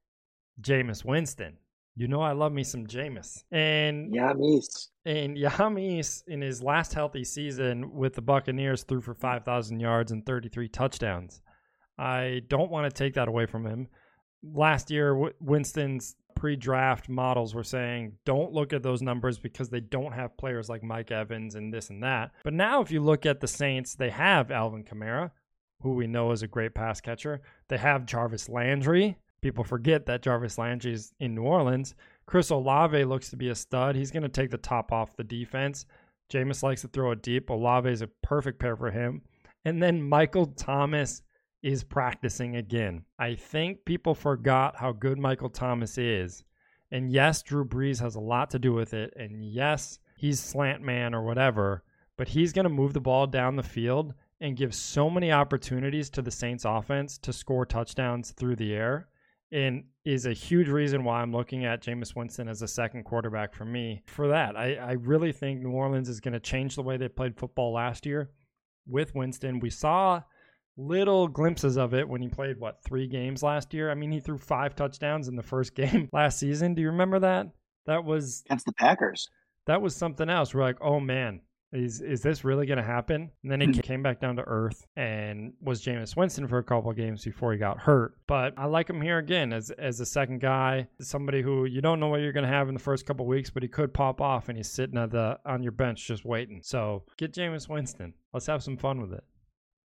Jameis 0.60 1.04
Winston. 1.04 1.58
You 1.94 2.08
know 2.08 2.22
I 2.22 2.32
love 2.32 2.52
me 2.52 2.64
some 2.64 2.86
Jameis. 2.86 3.44
And 3.52 4.14
Yamis. 4.14 4.88
And 5.04 5.36
Yamis 5.36 6.22
in 6.26 6.40
his 6.40 6.62
last 6.62 6.94
healthy 6.94 7.24
season 7.24 7.92
with 7.92 8.14
the 8.14 8.22
Buccaneers 8.22 8.82
threw 8.82 9.02
for 9.02 9.14
5,000 9.14 9.78
yards 9.78 10.10
and 10.10 10.24
33 10.24 10.68
touchdowns. 10.68 11.42
I 11.98 12.40
don't 12.48 12.70
want 12.70 12.90
to 12.90 12.96
take 12.96 13.14
that 13.14 13.28
away 13.28 13.46
from 13.46 13.66
him. 13.66 13.88
Last 14.42 14.90
year, 14.90 15.30
Winston's 15.40 16.16
pre-draft 16.34 17.08
models 17.08 17.54
were 17.54 17.62
saying 17.62 18.14
don't 18.24 18.52
look 18.52 18.72
at 18.72 18.82
those 18.82 19.02
numbers 19.02 19.38
because 19.38 19.68
they 19.68 19.80
don't 19.80 20.12
have 20.12 20.36
players 20.36 20.68
like 20.68 20.82
Mike 20.82 21.12
Evans 21.12 21.54
and 21.54 21.72
this 21.72 21.90
and 21.90 22.02
that. 22.02 22.30
But 22.42 22.54
now 22.54 22.80
if 22.80 22.90
you 22.90 23.00
look 23.00 23.26
at 23.26 23.40
the 23.40 23.46
Saints, 23.46 23.94
they 23.94 24.10
have 24.10 24.50
Alvin 24.50 24.82
Kamara, 24.82 25.30
who 25.82 25.92
we 25.94 26.06
know 26.06 26.32
is 26.32 26.42
a 26.42 26.48
great 26.48 26.74
pass 26.74 27.00
catcher. 27.00 27.42
They 27.68 27.76
have 27.76 28.06
Jarvis 28.06 28.48
Landry, 28.48 29.18
People 29.42 29.64
forget 29.64 30.06
that 30.06 30.22
Jarvis 30.22 30.56
Landry's 30.56 31.12
in 31.20 31.34
New 31.34 31.42
Orleans. 31.42 31.94
Chris 32.26 32.50
Olave 32.50 33.04
looks 33.04 33.28
to 33.30 33.36
be 33.36 33.48
a 33.48 33.54
stud. 33.54 33.96
He's 33.96 34.12
going 34.12 34.22
to 34.22 34.28
take 34.28 34.50
the 34.50 34.56
top 34.56 34.92
off 34.92 35.16
the 35.16 35.24
defense. 35.24 35.84
Jameis 36.32 36.62
likes 36.62 36.80
to 36.82 36.88
throw 36.88 37.10
it 37.10 37.22
deep. 37.22 37.50
Olave 37.50 37.90
is 37.90 38.02
a 38.02 38.06
perfect 38.22 38.58
pair 38.58 38.76
for 38.76 38.90
him. 38.90 39.20
And 39.64 39.82
then 39.82 40.02
Michael 40.02 40.46
Thomas 40.46 41.22
is 41.62 41.84
practicing 41.84 42.56
again. 42.56 43.04
I 43.18 43.34
think 43.34 43.84
people 43.84 44.14
forgot 44.14 44.76
how 44.76 44.92
good 44.92 45.18
Michael 45.18 45.50
Thomas 45.50 45.98
is. 45.98 46.44
And 46.90 47.10
yes, 47.10 47.42
Drew 47.42 47.64
Brees 47.64 48.00
has 48.00 48.14
a 48.14 48.20
lot 48.20 48.50
to 48.50 48.58
do 48.58 48.72
with 48.72 48.94
it. 48.94 49.12
And 49.16 49.44
yes, 49.44 49.98
he's 50.16 50.40
slant 50.40 50.82
man 50.82 51.14
or 51.14 51.22
whatever. 51.22 51.82
but 52.16 52.28
he's 52.28 52.52
going 52.52 52.64
to 52.64 52.68
move 52.70 52.92
the 52.92 53.00
ball 53.00 53.26
down 53.26 53.56
the 53.56 53.62
field 53.62 54.14
and 54.40 54.56
give 54.56 54.74
so 54.74 55.08
many 55.08 55.32
opportunities 55.32 56.10
to 56.10 56.22
the 56.22 56.30
Saints 56.30 56.64
offense 56.64 57.18
to 57.18 57.32
score 57.32 57.64
touchdowns 57.64 58.32
through 58.32 58.56
the 58.56 58.74
air 58.74 59.08
and 59.52 59.84
is 60.04 60.26
a 60.26 60.32
huge 60.32 60.68
reason 60.68 61.04
why 61.04 61.20
I'm 61.20 61.32
looking 61.32 61.64
at 61.64 61.82
Jameis 61.82 62.16
Winston 62.16 62.48
as 62.48 62.62
a 62.62 62.68
second 62.68 63.04
quarterback 63.04 63.54
for 63.54 63.64
me. 63.64 64.02
For 64.06 64.28
that, 64.28 64.56
I, 64.56 64.74
I 64.74 64.92
really 64.92 65.32
think 65.32 65.60
New 65.60 65.72
Orleans 65.72 66.08
is 66.08 66.20
going 66.20 66.32
to 66.32 66.40
change 66.40 66.74
the 66.74 66.82
way 66.82 66.96
they 66.96 67.08
played 67.08 67.36
football 67.36 67.72
last 67.72 68.06
year 68.06 68.30
with 68.86 69.14
Winston. 69.14 69.60
We 69.60 69.70
saw 69.70 70.22
little 70.76 71.28
glimpses 71.28 71.76
of 71.76 71.92
it 71.94 72.08
when 72.08 72.22
he 72.22 72.28
played 72.28 72.58
what 72.58 72.82
three 72.82 73.06
games 73.06 73.42
last 73.42 73.74
year. 73.74 73.90
I 73.90 73.94
mean, 73.94 74.10
he 74.10 74.20
threw 74.20 74.38
five 74.38 74.74
touchdowns 74.74 75.28
in 75.28 75.36
the 75.36 75.42
first 75.42 75.74
game 75.76 76.08
last 76.12 76.38
season. 76.38 76.74
Do 76.74 76.82
you 76.82 76.90
remember 76.90 77.20
that? 77.20 77.48
That 77.86 78.04
was 78.04 78.42
against 78.46 78.66
the 78.66 78.72
Packers. 78.72 79.28
That 79.66 79.82
was 79.82 79.94
something 79.94 80.28
else. 80.28 80.54
We're 80.54 80.62
like, 80.62 80.80
oh 80.80 80.98
man, 80.98 81.40
is 81.72 82.00
is 82.00 82.20
this 82.20 82.44
really 82.44 82.66
going 82.66 82.78
to 82.78 82.84
happen? 82.84 83.30
And 83.42 83.50
then 83.50 83.60
he 83.60 83.66
hmm. 83.66 83.80
came 83.80 84.02
back 84.02 84.20
down 84.20 84.36
to 84.36 84.42
earth 84.42 84.86
and 84.96 85.52
was 85.60 85.82
Jameis 85.82 86.16
Winston 86.16 86.46
for 86.46 86.58
a 86.58 86.64
couple 86.64 86.90
of 86.90 86.96
games 86.96 87.24
before 87.24 87.52
he 87.52 87.58
got 87.58 87.78
hurt. 87.78 88.16
But 88.26 88.54
I 88.56 88.66
like 88.66 88.88
him 88.88 89.00
here 89.00 89.18
again 89.18 89.52
as 89.52 89.70
as 89.70 90.00
a 90.00 90.06
second 90.06 90.40
guy, 90.40 90.88
somebody 91.00 91.42
who 91.42 91.64
you 91.64 91.80
don't 91.80 92.00
know 92.00 92.08
what 92.08 92.20
you're 92.20 92.32
going 92.32 92.46
to 92.46 92.52
have 92.52 92.68
in 92.68 92.74
the 92.74 92.80
first 92.80 93.06
couple 93.06 93.24
of 93.24 93.28
weeks, 93.28 93.50
but 93.50 93.62
he 93.62 93.68
could 93.68 93.94
pop 93.94 94.20
off 94.20 94.48
and 94.48 94.56
he's 94.56 94.70
sitting 94.70 94.98
at 94.98 95.10
the 95.10 95.38
on 95.46 95.62
your 95.62 95.72
bench 95.72 96.06
just 96.06 96.24
waiting. 96.24 96.60
So 96.62 97.04
get 97.16 97.32
Jameis 97.32 97.68
Winston. 97.68 98.14
Let's 98.32 98.46
have 98.46 98.62
some 98.62 98.76
fun 98.76 99.00
with 99.00 99.12
it. 99.12 99.24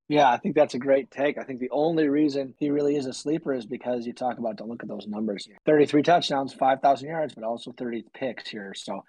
Yeah, 0.10 0.30
I 0.30 0.38
think 0.38 0.56
that's 0.56 0.74
a 0.74 0.80
great 0.80 1.10
take. 1.12 1.38
I 1.38 1.44
think 1.44 1.60
the 1.60 1.70
only 1.72 2.10
reason 2.10 2.54
he 2.60 2.70
really 2.70 2.98
is 2.98 3.06
a 3.06 3.14
sleeper 3.14 3.54
is 3.54 3.66
because 3.66 4.06
you 4.06 4.14
talk 4.14 4.38
about, 4.38 4.58
don't 4.58 4.68
look 4.68 4.84
at 4.84 4.90
those 4.90 5.08
numbers 5.08 5.46
here 5.46 5.58
33 5.66 6.04
touchdowns, 6.04 6.54
5,000 6.54 7.08
yards, 7.08 7.34
but 7.34 7.44
also 7.44 7.72
30 7.72 8.04
picks 8.14 8.50
here. 8.50 8.74
So 8.76 9.06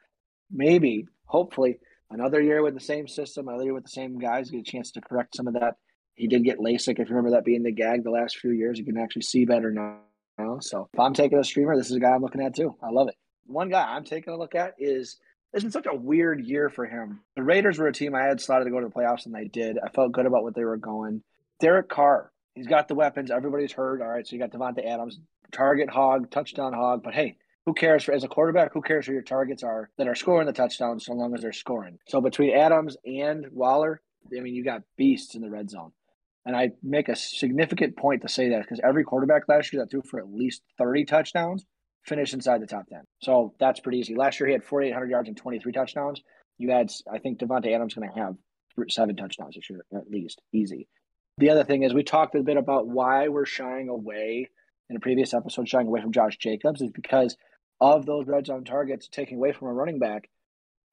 maybe, 0.50 1.06
hopefully, 1.24 1.78
another 2.10 2.40
year 2.40 2.62
with 2.62 2.74
the 2.74 2.80
same 2.80 3.08
system, 3.08 3.48
another 3.48 3.64
year 3.64 3.74
with 3.74 3.84
the 3.84 3.90
same 3.90 4.18
guys, 4.18 4.50
get 4.50 4.60
a 4.60 4.62
chance 4.62 4.90
to 4.92 5.00
correct 5.00 5.36
some 5.36 5.46
of 5.46 5.54
that. 5.54 5.76
He 6.14 6.28
did 6.28 6.44
get 6.44 6.58
LASIK, 6.58 7.00
if 7.00 7.08
you 7.08 7.16
remember 7.16 7.30
that 7.30 7.44
being 7.44 7.62
the 7.62 7.72
gag 7.72 8.04
the 8.04 8.10
last 8.10 8.38
few 8.38 8.52
years. 8.52 8.78
You 8.78 8.84
can 8.84 8.98
actually 8.98 9.22
see 9.22 9.44
better 9.44 9.70
now. 9.70 9.98
So 10.60 10.88
if 10.92 11.00
I'm 11.00 11.14
taking 11.14 11.38
a 11.38 11.44
streamer, 11.44 11.76
this 11.76 11.90
is 11.90 11.96
a 11.96 12.00
guy 12.00 12.10
I'm 12.10 12.22
looking 12.22 12.42
at 12.42 12.54
too. 12.54 12.74
I 12.82 12.90
love 12.90 13.08
it. 13.08 13.16
One 13.46 13.68
guy 13.68 13.82
I'm 13.82 14.04
taking 14.04 14.32
a 14.32 14.36
look 14.36 14.54
at 14.54 14.74
is 14.78 15.18
it's 15.52 15.62
been 15.62 15.70
such 15.70 15.86
a 15.86 15.94
weird 15.94 16.44
year 16.44 16.70
for 16.70 16.86
him. 16.86 17.20
The 17.36 17.42
Raiders 17.42 17.78
were 17.78 17.86
a 17.86 17.92
team 17.92 18.14
I 18.14 18.22
had 18.22 18.40
slotted 18.40 18.66
to 18.66 18.70
go 18.70 18.80
to 18.80 18.86
the 18.86 18.92
playoffs, 18.92 19.26
and 19.26 19.34
they 19.34 19.44
did. 19.44 19.78
I 19.78 19.88
felt 19.90 20.12
good 20.12 20.26
about 20.26 20.42
what 20.42 20.54
they 20.54 20.64
were 20.64 20.76
going. 20.76 21.22
Derek 21.60 21.88
Carr, 21.88 22.32
he's 22.54 22.66
got 22.66 22.88
the 22.88 22.94
weapons. 22.94 23.30
Everybody's 23.30 23.72
hurt. 23.72 24.00
All 24.00 24.08
right, 24.08 24.26
so 24.26 24.34
you 24.34 24.42
got 24.42 24.50
Davante 24.50 24.84
Adams, 24.84 25.20
target 25.52 25.88
hog, 25.88 26.30
touchdown 26.30 26.72
hog. 26.72 27.02
But 27.04 27.14
hey, 27.14 27.36
who 27.66 27.74
cares 27.74 28.04
for 28.04 28.12
as 28.12 28.24
a 28.24 28.28
quarterback? 28.28 28.72
Who 28.74 28.82
cares 28.82 29.06
who 29.06 29.12
your 29.12 29.22
targets 29.22 29.62
are 29.62 29.90
that 29.98 30.08
are 30.08 30.14
scoring 30.14 30.46
the 30.46 30.52
touchdowns 30.52 31.06
so 31.06 31.14
long 31.14 31.34
as 31.34 31.40
they're 31.40 31.52
scoring? 31.52 31.98
So 32.08 32.20
between 32.20 32.54
Adams 32.54 32.96
and 33.04 33.46
Waller, 33.50 34.00
I 34.26 34.40
mean, 34.40 34.54
you 34.54 34.64
got 34.64 34.82
beasts 34.96 35.34
in 35.34 35.42
the 35.42 35.50
red 35.50 35.70
zone. 35.70 35.92
And 36.46 36.54
I 36.54 36.72
make 36.82 37.08
a 37.08 37.16
significant 37.16 37.96
point 37.96 38.22
to 38.22 38.28
say 38.28 38.50
that 38.50 38.62
because 38.62 38.80
every 38.84 39.02
quarterback 39.02 39.48
last 39.48 39.72
year 39.72 39.82
that 39.82 39.90
threw 39.90 40.02
for 40.02 40.20
at 40.20 40.30
least 40.30 40.62
30 40.78 41.06
touchdowns 41.06 41.64
finish 42.04 42.34
inside 42.34 42.60
the 42.60 42.66
top 42.66 42.86
10. 42.88 43.00
So 43.22 43.54
that's 43.58 43.80
pretty 43.80 43.98
easy. 43.98 44.14
Last 44.14 44.38
year, 44.38 44.46
he 44.46 44.52
had 44.52 44.62
4,800 44.62 45.10
yards 45.10 45.28
and 45.28 45.36
23 45.36 45.72
touchdowns. 45.72 46.20
You 46.58 46.70
had, 46.70 46.92
I 47.10 47.18
think 47.18 47.38
Davante 47.38 47.74
Adams 47.74 47.94
going 47.94 48.10
to 48.10 48.18
have 48.18 48.34
seven 48.88 49.16
touchdowns 49.16 49.54
this 49.54 49.70
year, 49.70 49.84
at 49.94 50.10
least. 50.10 50.42
Easy. 50.52 50.86
The 51.38 51.50
other 51.50 51.64
thing 51.64 51.82
is, 51.82 51.94
we 51.94 52.04
talked 52.04 52.34
a 52.34 52.42
bit 52.42 52.58
about 52.58 52.86
why 52.86 53.28
we're 53.28 53.46
shying 53.46 53.88
away 53.88 54.50
in 54.90 54.96
a 54.96 55.00
previous 55.00 55.32
episode, 55.32 55.68
shying 55.68 55.86
away 55.86 56.02
from 56.02 56.12
Josh 56.12 56.36
Jacobs, 56.36 56.80
is 56.80 56.90
because 56.90 57.36
of 57.80 58.06
those 58.06 58.26
red 58.26 58.46
zone 58.46 58.64
targets 58.64 59.08
taking 59.08 59.38
away 59.38 59.52
from 59.52 59.68
a 59.68 59.72
running 59.72 59.98
back 59.98 60.28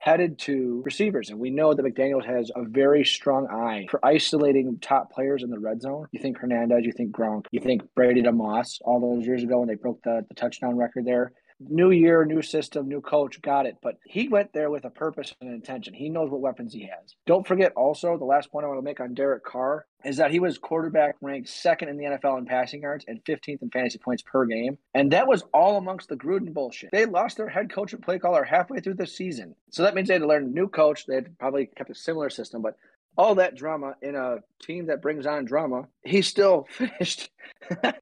headed 0.02 0.40
to 0.40 0.82
receivers. 0.84 1.30
And 1.30 1.40
we 1.40 1.52
know 1.52 1.76
that 1.76 1.86
McDaniels 1.86 2.26
has 2.26 2.52
a 2.56 2.64
very 2.64 3.06
strong 3.06 3.48
eye 3.48 3.86
for 3.90 4.04
isolating 4.04 4.80
top 4.82 5.12
players 5.12 5.44
in 5.44 5.52
the 5.52 5.60
red 5.60 5.82
zone. 5.82 6.08
You 6.12 6.20
think 6.20 6.40
Hernandez, 6.40 6.86
you 6.86 6.92
think 6.92 7.16
Gronk, 7.16 7.46
you 7.52 7.60
think 7.60 7.84
Brady 7.96 8.24
DeMoss 8.24 8.80
all 8.82 9.00
those 9.00 9.28
years 9.28 9.44
ago 9.44 9.60
when 9.60 9.68
they 9.68 9.76
broke 9.76 10.02
the, 10.02 10.26
the 10.28 10.34
touchdown 10.34 10.76
record 10.76 11.06
there 11.06 11.34
new 11.70 11.92
year, 11.92 12.26
new 12.26 12.42
system, 12.42 12.88
new 12.88 13.02
coach, 13.02 13.42
got 13.42 13.66
it. 13.66 13.78
But 13.82 13.98
he 14.06 14.28
went 14.28 14.54
there 14.54 14.70
with 14.70 14.86
a 14.86 14.90
purpose 14.90 15.34
and 15.40 15.50
an 15.50 15.56
intention. 15.56 15.94
He 15.94 16.10
knows 16.10 16.30
what 16.30 16.42
weapons 16.42 16.74
he 16.74 16.84
has. 16.84 17.16
Don't 17.26 17.48
forget 17.48 17.74
also 17.76 18.18
the 18.18 18.26
last 18.26 18.52
point 18.52 18.66
I 18.66 18.70
want 18.70 18.80
to 18.80 18.84
make 18.84 19.00
on 19.00 19.14
Derek 19.14 19.44
Carr 19.44 19.86
is 20.04 20.18
that 20.18 20.32
he 20.32 20.40
was 20.40 20.58
quarterback 20.58 21.16
ranked 21.22 21.50
second 21.50 21.90
in 21.90 21.98
the 21.98 22.06
NFL 22.06 22.40
in 22.40 22.46
passing 22.46 22.82
yards 22.82 23.06
and 23.08 23.24
15th 23.24 23.62
in 23.62 23.70
fantasy 23.70 24.00
points 24.00 24.24
per 24.24 24.46
game. 24.46 24.78
And 24.94 25.12
that 25.12 25.28
was 25.28 25.44
all 25.54 25.78
amongst 25.78 26.10
the 26.10 26.16
Gruden 26.16 26.54
bullshit. 26.54 26.92
They 26.92 27.06
lost 27.06 27.38
their 27.38 27.50
head 27.50 27.72
coach 27.72 27.94
and 27.94 28.02
play 28.02 28.18
caller 28.18 28.44
halfway 28.44 28.80
through 28.80 28.96
the 28.96 29.08
season. 29.08 29.56
So 29.70 29.84
that 29.84 29.94
means 29.94 30.08
they 30.08 30.16
had 30.16 30.22
to 30.22 30.28
learn 30.28 30.46
a 30.46 30.48
new 30.48 30.68
coach. 30.68 31.06
They 31.06 31.16
had 31.16 31.38
probably 31.38 31.68
kept 31.68 31.90
a 31.90 31.96
similar 31.96 32.30
system, 32.30 32.62
but 32.62 32.78
all 33.18 33.36
that 33.36 33.56
drama 33.56 33.96
in 34.02 34.16
a 34.16 34.38
team 34.62 34.88
that 34.88 35.02
brings 35.02 35.26
on 35.26 35.46
drama, 35.46 35.88
he 36.04 36.22
still 36.22 36.68
finished 36.70 37.30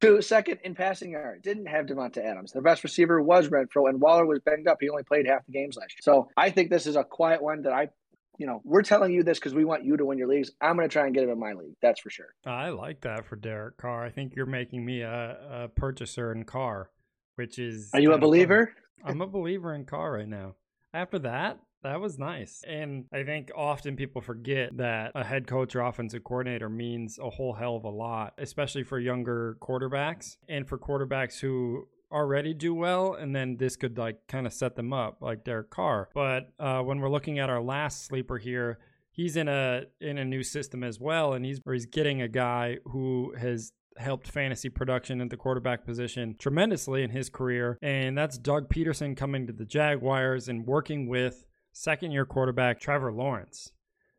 to 0.02 0.22
second 0.22 0.60
in 0.64 0.76
passing 0.76 1.12
yards. 1.12 1.42
Didn't 1.42 1.68
have 1.68 1.86
Davante 1.86 2.18
Adams. 2.18 2.52
Their 2.52 2.62
best 2.62 2.84
receiver 2.84 3.22
was 3.22 3.50
Renfrow, 3.50 3.90
and 3.90 4.00
Waller 4.00 4.26
was 4.26 4.40
banged 4.40 4.68
up. 4.68 4.78
He 4.80 4.90
only 4.90 5.04
played 5.04 5.28
half 5.28 5.46
the 5.46 5.52
games 5.52 5.78
last 5.78 5.94
year. 5.94 6.02
So 6.02 6.30
I 6.38 6.50
think 6.50 6.70
this 6.70 6.88
is 6.88 6.96
a 6.96 7.04
quiet 7.04 7.42
one 7.42 7.64
that 7.64 7.74
I, 7.74 7.90
you 8.38 8.46
know, 8.46 8.62
we're 8.64 8.84
telling 8.84 9.12
you 9.12 9.24
this 9.24 9.40
because 9.40 9.54
we 9.54 9.66
want 9.66 9.84
you 9.84 9.98
to 9.98 10.06
win 10.06 10.18
your 10.18 10.28
leagues. 10.28 10.52
I'm 10.62 10.76
going 10.76 10.88
to 10.88 10.94
try 10.94 11.06
and 11.06 11.14
get 11.14 11.24
him 11.24 11.30
in 11.30 11.40
my 11.40 11.54
league. 11.54 11.76
That's 11.82 12.00
for 12.00 12.10
sure. 12.10 12.34
I 12.46 12.70
like 12.70 13.02
that 13.02 13.26
for 13.26 13.36
Derek 13.36 13.78
Carr. 13.78 14.06
I 14.06 14.10
think 14.10 14.36
you're 14.36 14.46
making 14.46 14.86
me 14.86 15.02
a, 15.02 15.38
a 15.52 15.68
purchaser 15.70 16.32
in 16.32 16.44
Carr, 16.46 16.90
which 17.36 17.60
is. 17.60 17.90
Are 17.94 18.00
you 18.00 18.14
a 18.14 18.18
believer? 18.18 18.74
I'm 19.04 19.22
a 19.22 19.28
believer 19.28 19.74
in 19.74 19.86
Carr 19.86 20.14
right 20.14 20.28
now. 20.28 20.56
After 20.94 21.20
that, 21.20 21.60
that 21.84 22.00
was 22.02 22.18
nice. 22.18 22.64
And 22.68 23.06
I 23.14 23.24
think 23.24 23.52
often 23.56 23.96
people 23.96 24.22
forget 24.22 24.76
that 24.78 25.12
a 25.16 25.24
head 25.24 25.48
coach 25.48 25.76
or 25.76 25.82
offensive 25.82 26.24
coordinator 26.24 26.70
means 26.70 27.20
a 27.20 27.30
whole 27.30 27.54
hell 27.54 27.76
of 27.76 27.84
a 27.84 27.90
lot, 27.90 28.34
especially 28.38 28.84
for 28.84 29.00
younger 29.00 29.58
quarterbacks 29.62 30.38
and 30.48 30.68
for 30.68 30.78
quarterbacks 30.78 31.40
who 31.40 31.88
already 32.12 32.56
do 32.56 32.74
well 32.74 33.14
and 33.14 33.36
then 33.36 33.58
this 33.58 33.76
could 33.76 33.96
like 33.98 34.18
kind 34.28 34.48
of 34.48 34.54
set 34.54 34.76
them 34.76 34.92
up 34.92 35.18
like 35.22 35.44
Derek 35.44 35.70
Carr. 35.70 36.10
But 36.14 36.52
uh, 36.60 36.82
when 36.82 37.00
we're 37.00 37.10
looking 37.10 37.40
at 37.40 37.50
our 37.50 37.62
last 37.62 38.06
sleeper 38.06 38.38
here, 38.38 38.80
he's 39.12 39.36
in 39.36 39.48
a 39.48 39.84
in 40.02 40.18
a 40.18 40.26
new 40.26 40.44
system 40.44 40.84
as 40.84 41.00
well 41.00 41.34
and 41.34 41.46
he's 41.46 41.60
or 41.66 41.74
he's 41.74 41.86
getting 41.86 42.22
a 42.22 42.28
guy 42.28 42.78
who 42.86 43.34
has 43.38 43.72
helped 43.98 44.28
fantasy 44.28 44.70
production 44.70 45.20
at 45.20 45.30
the 45.30 45.36
quarterback 45.36 45.86
position 45.86 46.34
tremendously 46.40 47.04
in 47.04 47.10
his 47.10 47.30
career 47.30 47.78
and 47.82 48.18
that's 48.18 48.38
Doug 48.38 48.70
Pederson 48.70 49.18
coming 49.18 49.46
to 49.46 49.54
the 49.54 49.66
Jaguars 49.66 50.48
and 50.48 50.66
working 50.66 51.08
with 51.08 51.46
second 51.72 52.12
year 52.12 52.26
quarterback 52.26 52.80
Trevor 52.80 53.12
Lawrence. 53.12 53.72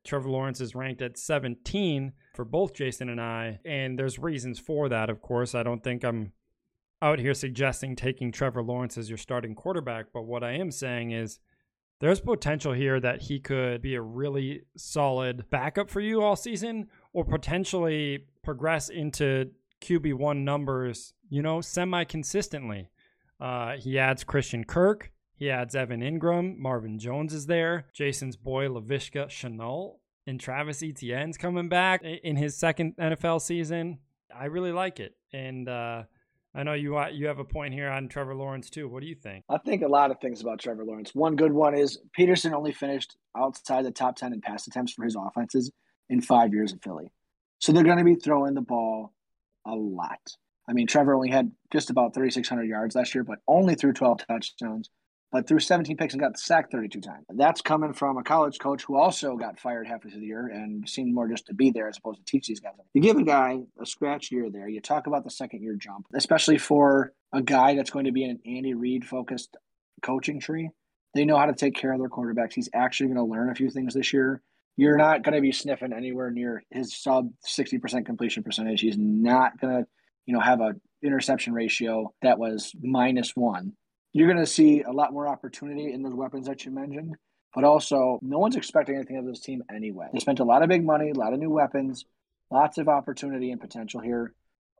Trevor 0.05 0.31
Lawrence 0.31 0.61
is 0.61 0.75
ranked 0.75 1.03
at 1.03 1.19
17 1.19 2.13
for 2.35 2.45
both 2.45 2.75
Jason 2.75 3.09
and 3.09 3.21
I, 3.21 3.61
and 3.65 3.99
there's 3.99 4.19
reasons 4.19 4.59
for 4.59 4.89
that, 4.89 5.11
of 5.11 5.21
course. 5.21 5.55
I 5.55 5.63
don't 5.63 5.85
think 5.85 6.05
I'm 6.05 6.33
out 7.03 7.19
here 7.19 7.35
suggesting 7.35 7.97
taking 7.97 8.33
Trevor 8.33 8.63
Lawrence 8.63 8.97
as 8.97 9.09
your 9.09 9.19
starting 9.19 9.55
quarterback, 9.55 10.07
but 10.13 10.23
what 10.23 10.43
I 10.43 10.53
am 10.53 10.71
saying 10.71 11.13
is 11.13 11.39
there's 12.01 12.21
potential 12.21 12.73
here 12.73 12.99
that 12.99 13.23
he 13.23 13.41
could 13.41 13.83
be 13.83 13.95
a 13.95 14.03
really 14.03 14.63
solid 14.77 15.49
backup 15.51 15.91
for 15.91 16.01
you 16.01 16.23
all 16.23 16.37
season 16.37 16.89
or 17.13 17.25
potentially 17.25 18.27
progress 18.43 18.89
into 18.89 19.51
QB1 19.83 20.39
numbers, 20.39 21.13
you 21.29 21.43
know, 21.43 21.61
semi 21.61 22.05
consistently. 22.05 22.91
Uh, 23.39 23.77
he 23.77 23.99
adds 23.99 24.25
Christian 24.25 24.65
Kirk. 24.65 25.13
He 25.40 25.50
adds 25.50 25.74
Evan 25.74 26.03
Engram, 26.03 26.59
Marvin 26.59 26.98
Jones 26.98 27.33
is 27.33 27.46
there, 27.46 27.87
Jason's 27.94 28.37
boy 28.37 28.68
Laviska 28.68 29.29
Shenault, 29.29 29.94
and 30.26 30.38
Travis 30.38 30.83
Etienne's 30.83 31.38
coming 31.38 31.70
back 31.70 32.03
in 32.03 32.37
his 32.37 32.59
second 32.59 32.94
NFL 32.98 33.40
season. 33.40 34.00
I 34.38 34.44
really 34.44 34.70
like 34.70 35.00
it, 35.00 35.16
and 35.33 35.66
uh, 35.66 36.03
I 36.55 36.62
know 36.62 36.74
you 36.74 37.03
you 37.12 37.29
have 37.29 37.38
a 37.38 37.44
point 37.44 37.72
here 37.72 37.88
on 37.88 38.09
Trevor 38.09 38.35
Lawrence 38.35 38.68
too. 38.68 38.87
What 38.87 39.00
do 39.00 39.07
you 39.07 39.14
think? 39.14 39.46
I 39.48 39.57
think 39.57 39.81
a 39.81 39.88
lot 39.88 40.11
of 40.11 40.20
things 40.20 40.42
about 40.42 40.61
Trevor 40.61 40.85
Lawrence. 40.85 41.14
One 41.14 41.37
good 41.37 41.53
one 41.53 41.74
is 41.74 41.98
Pederson 42.16 42.53
only 42.53 42.72
finished 42.72 43.16
outside 43.35 43.87
the 43.87 43.92
top 43.92 44.16
ten 44.16 44.35
in 44.35 44.42
pass 44.42 44.66
attempts 44.66 44.92
for 44.92 45.05
his 45.05 45.16
offenses 45.18 45.72
in 46.11 46.20
five 46.20 46.53
years 46.53 46.70
in 46.70 46.81
Philly, 46.81 47.12
so 47.61 47.72
they're 47.72 47.83
going 47.83 47.96
to 47.96 48.05
be 48.05 48.14
throwing 48.14 48.53
the 48.53 48.61
ball 48.61 49.14
a 49.66 49.74
lot. 49.74 50.20
I 50.68 50.74
mean, 50.74 50.87
Trevor 50.87 51.14
only 51.14 51.31
had 51.31 51.50
just 51.72 51.88
about 51.88 52.14
3,600 52.14 52.62
yards 52.64 52.94
last 52.94 53.12
year, 53.12 53.24
but 53.24 53.38
only 53.48 53.74
threw 53.74 53.92
12 53.92 54.20
touchdowns 54.29 54.88
but 55.33 55.47
threw 55.47 55.61
17 55.61 55.97
picks 55.97 56.14
and 56.14 56.21
got 56.21 56.38
sacked 56.38 56.73
32 56.73 57.01
times. 57.01 57.25
That's 57.29 57.61
coming 57.61 57.93
from 57.93 58.19
a 58.19 58.23
college 58.23 58.59
coach 58.59 58.85
who 58.85 58.97
also 58.97 59.37
got 59.37 59.61
fired 59.61 59.87
halfway 59.87 60.11
through 60.11 60.21
the 60.21 60.27
year 60.27 60.49
and 60.49 60.88
seemed 60.88 61.14
more 61.14 61.29
just 61.29 61.47
to 61.47 61.55
be 61.55 61.71
there 61.71 61.88
as 61.88 61.99
opposed 61.99 62.19
to 62.19 62.25
teach 62.25 62.49
these 62.49 62.61
guys. 62.61 62.73
You 62.95 63.03
give 63.03 63.16
a 63.16 63.23
guy 63.23 63.61
a 63.81 63.87
scratch 63.87 64.33
year 64.33 64.51
there, 64.51 64.69
you 64.69 64.81
talk 64.81 65.07
about 65.07 65.25
the 65.25 65.31
second 65.31 65.62
year 65.62 65.77
jump, 65.77 66.07
especially 66.14 66.59
for 66.59 67.12
a 67.33 67.43
guy 67.43 67.77
that's 67.77 67.90
going 67.90 68.07
to 68.07 68.12
be 68.12 68.25
an 68.25 68.40
Andy 68.45 68.75
Reid 68.75 69.05
focused 69.05 69.57
coaching 70.03 70.40
tree. 70.40 70.71
They 71.14 71.25
know 71.25 71.38
how 71.38 71.47
to 71.47 71.55
take 71.55 71.75
care 71.75 71.93
of 71.93 72.01
their 72.01 72.09
quarterbacks. 72.09 72.55
He's 72.55 72.71
actually 72.75 73.09
going 73.09 73.16
to 73.16 73.33
learn 73.33 73.51
a 73.51 73.55
few 73.55 73.71
things 73.71 73.95
this 73.95 74.12
year. 74.12 74.43
You're 74.77 74.97
not 74.97 75.23
going 75.23 75.35
to 75.35 75.40
be 75.40 75.53
sniffing 75.53 75.93
anywhere 75.93 76.31
near 76.31 76.64
his 76.71 76.97
sub 76.97 77.31
60% 77.47 78.07
completion 78.07 78.43
percentage. 78.43 78.81
He's 78.81 78.97
not 78.97 79.61
going 79.61 79.77
to, 79.77 79.88
you 80.27 80.35
know, 80.35 80.40
have 80.40 80.61
a 80.61 80.75
interception 81.03 81.53
ratio 81.53 82.12
that 82.23 82.38
was 82.38 82.73
minus 82.81 83.35
one 83.35 83.73
you're 84.12 84.27
going 84.27 84.44
to 84.44 84.51
see 84.51 84.83
a 84.83 84.90
lot 84.92 85.12
more 85.12 85.29
opportunity 85.29 85.92
in 85.92 86.03
those 86.03 86.14
weapons 86.14 86.46
that 86.46 86.64
you 86.64 86.70
mentioned. 86.73 87.16
but 87.55 87.64
also 87.64 88.18
no 88.23 88.38
one's 88.38 88.57
expecting 88.57 88.94
anything 88.94 89.16
of 89.16 89.27
this 89.27 89.40
team 89.40 89.62
anyway. 89.75 90.07
They 90.12 90.20
spent 90.20 90.40
a 90.40 90.44
lot 90.44 90.62
of 90.62 90.68
big 90.68 90.85
money, 90.85 91.11
a 91.11 91.14
lot 91.14 91.33
of 91.33 91.40
new 91.40 91.51
weapons, 91.51 92.05
lots 92.51 92.79
of 92.79 92.88
opportunity 92.88 93.51
and 93.51 93.61
potential 93.61 94.01
here. 94.01 94.33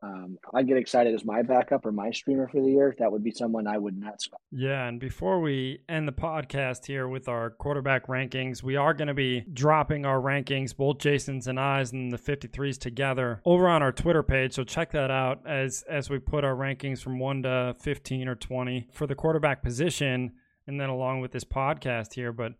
Um, 0.03 0.39
I'd 0.55 0.67
get 0.67 0.79
excited 0.79 1.15
as 1.15 1.25
my 1.25 1.43
backup 1.43 1.85
or 1.85 1.93
my 1.93 2.11
streamer 2.11 2.49
for 2.49 2.61
the 2.63 2.71
year. 2.71 2.95
That 2.99 3.13
would 3.13 3.23
be 3.23 3.31
someone 3.31 3.67
I 3.67 3.77
would 3.77 3.99
not. 3.99 4.21
Yeah, 4.51 4.87
and 4.87 4.99
before 4.99 5.41
we 5.41 5.81
end 5.89 6.09
the 6.09 6.13
podcast 6.13 6.87
here 6.87 7.07
with 7.07 7.29
our 7.29 7.51
quarterback 7.51 8.07
rankings, 8.07 8.63
we 8.63 8.77
are 8.77 8.95
going 8.95 9.09
to 9.09 9.15
be 9.15 9.43
dropping 9.53 10.07
our 10.07 10.19
rankings, 10.19 10.75
both 10.75 10.99
Jason's 10.99 11.47
and 11.47 11.61
I's, 11.61 11.93
and 11.93 12.11
the 12.11 12.19
53s 12.19 12.79
together 12.79 13.41
over 13.45 13.69
on 13.69 13.83
our 13.83 13.93
Twitter 13.93 14.23
page. 14.23 14.55
So 14.55 14.65
check 14.65 14.91
that 14.93 15.11
out 15.11 15.47
as 15.47 15.85
as 15.89 16.09
we 16.09 16.19
put 16.19 16.45
our 16.45 16.55
rankings 16.55 17.03
from 17.03 17.19
one 17.19 17.43
to 17.43 17.77
15 17.79 18.29
or 18.29 18.35
20 18.35 18.89
for 18.93 19.07
the 19.07 19.15
quarterback 19.15 19.63
position, 19.63 20.33
and 20.67 20.81
then 20.81 20.89
along 20.89 21.21
with 21.21 21.33
this 21.33 21.45
podcast 21.45 22.15
here. 22.15 22.33
But 22.33 22.55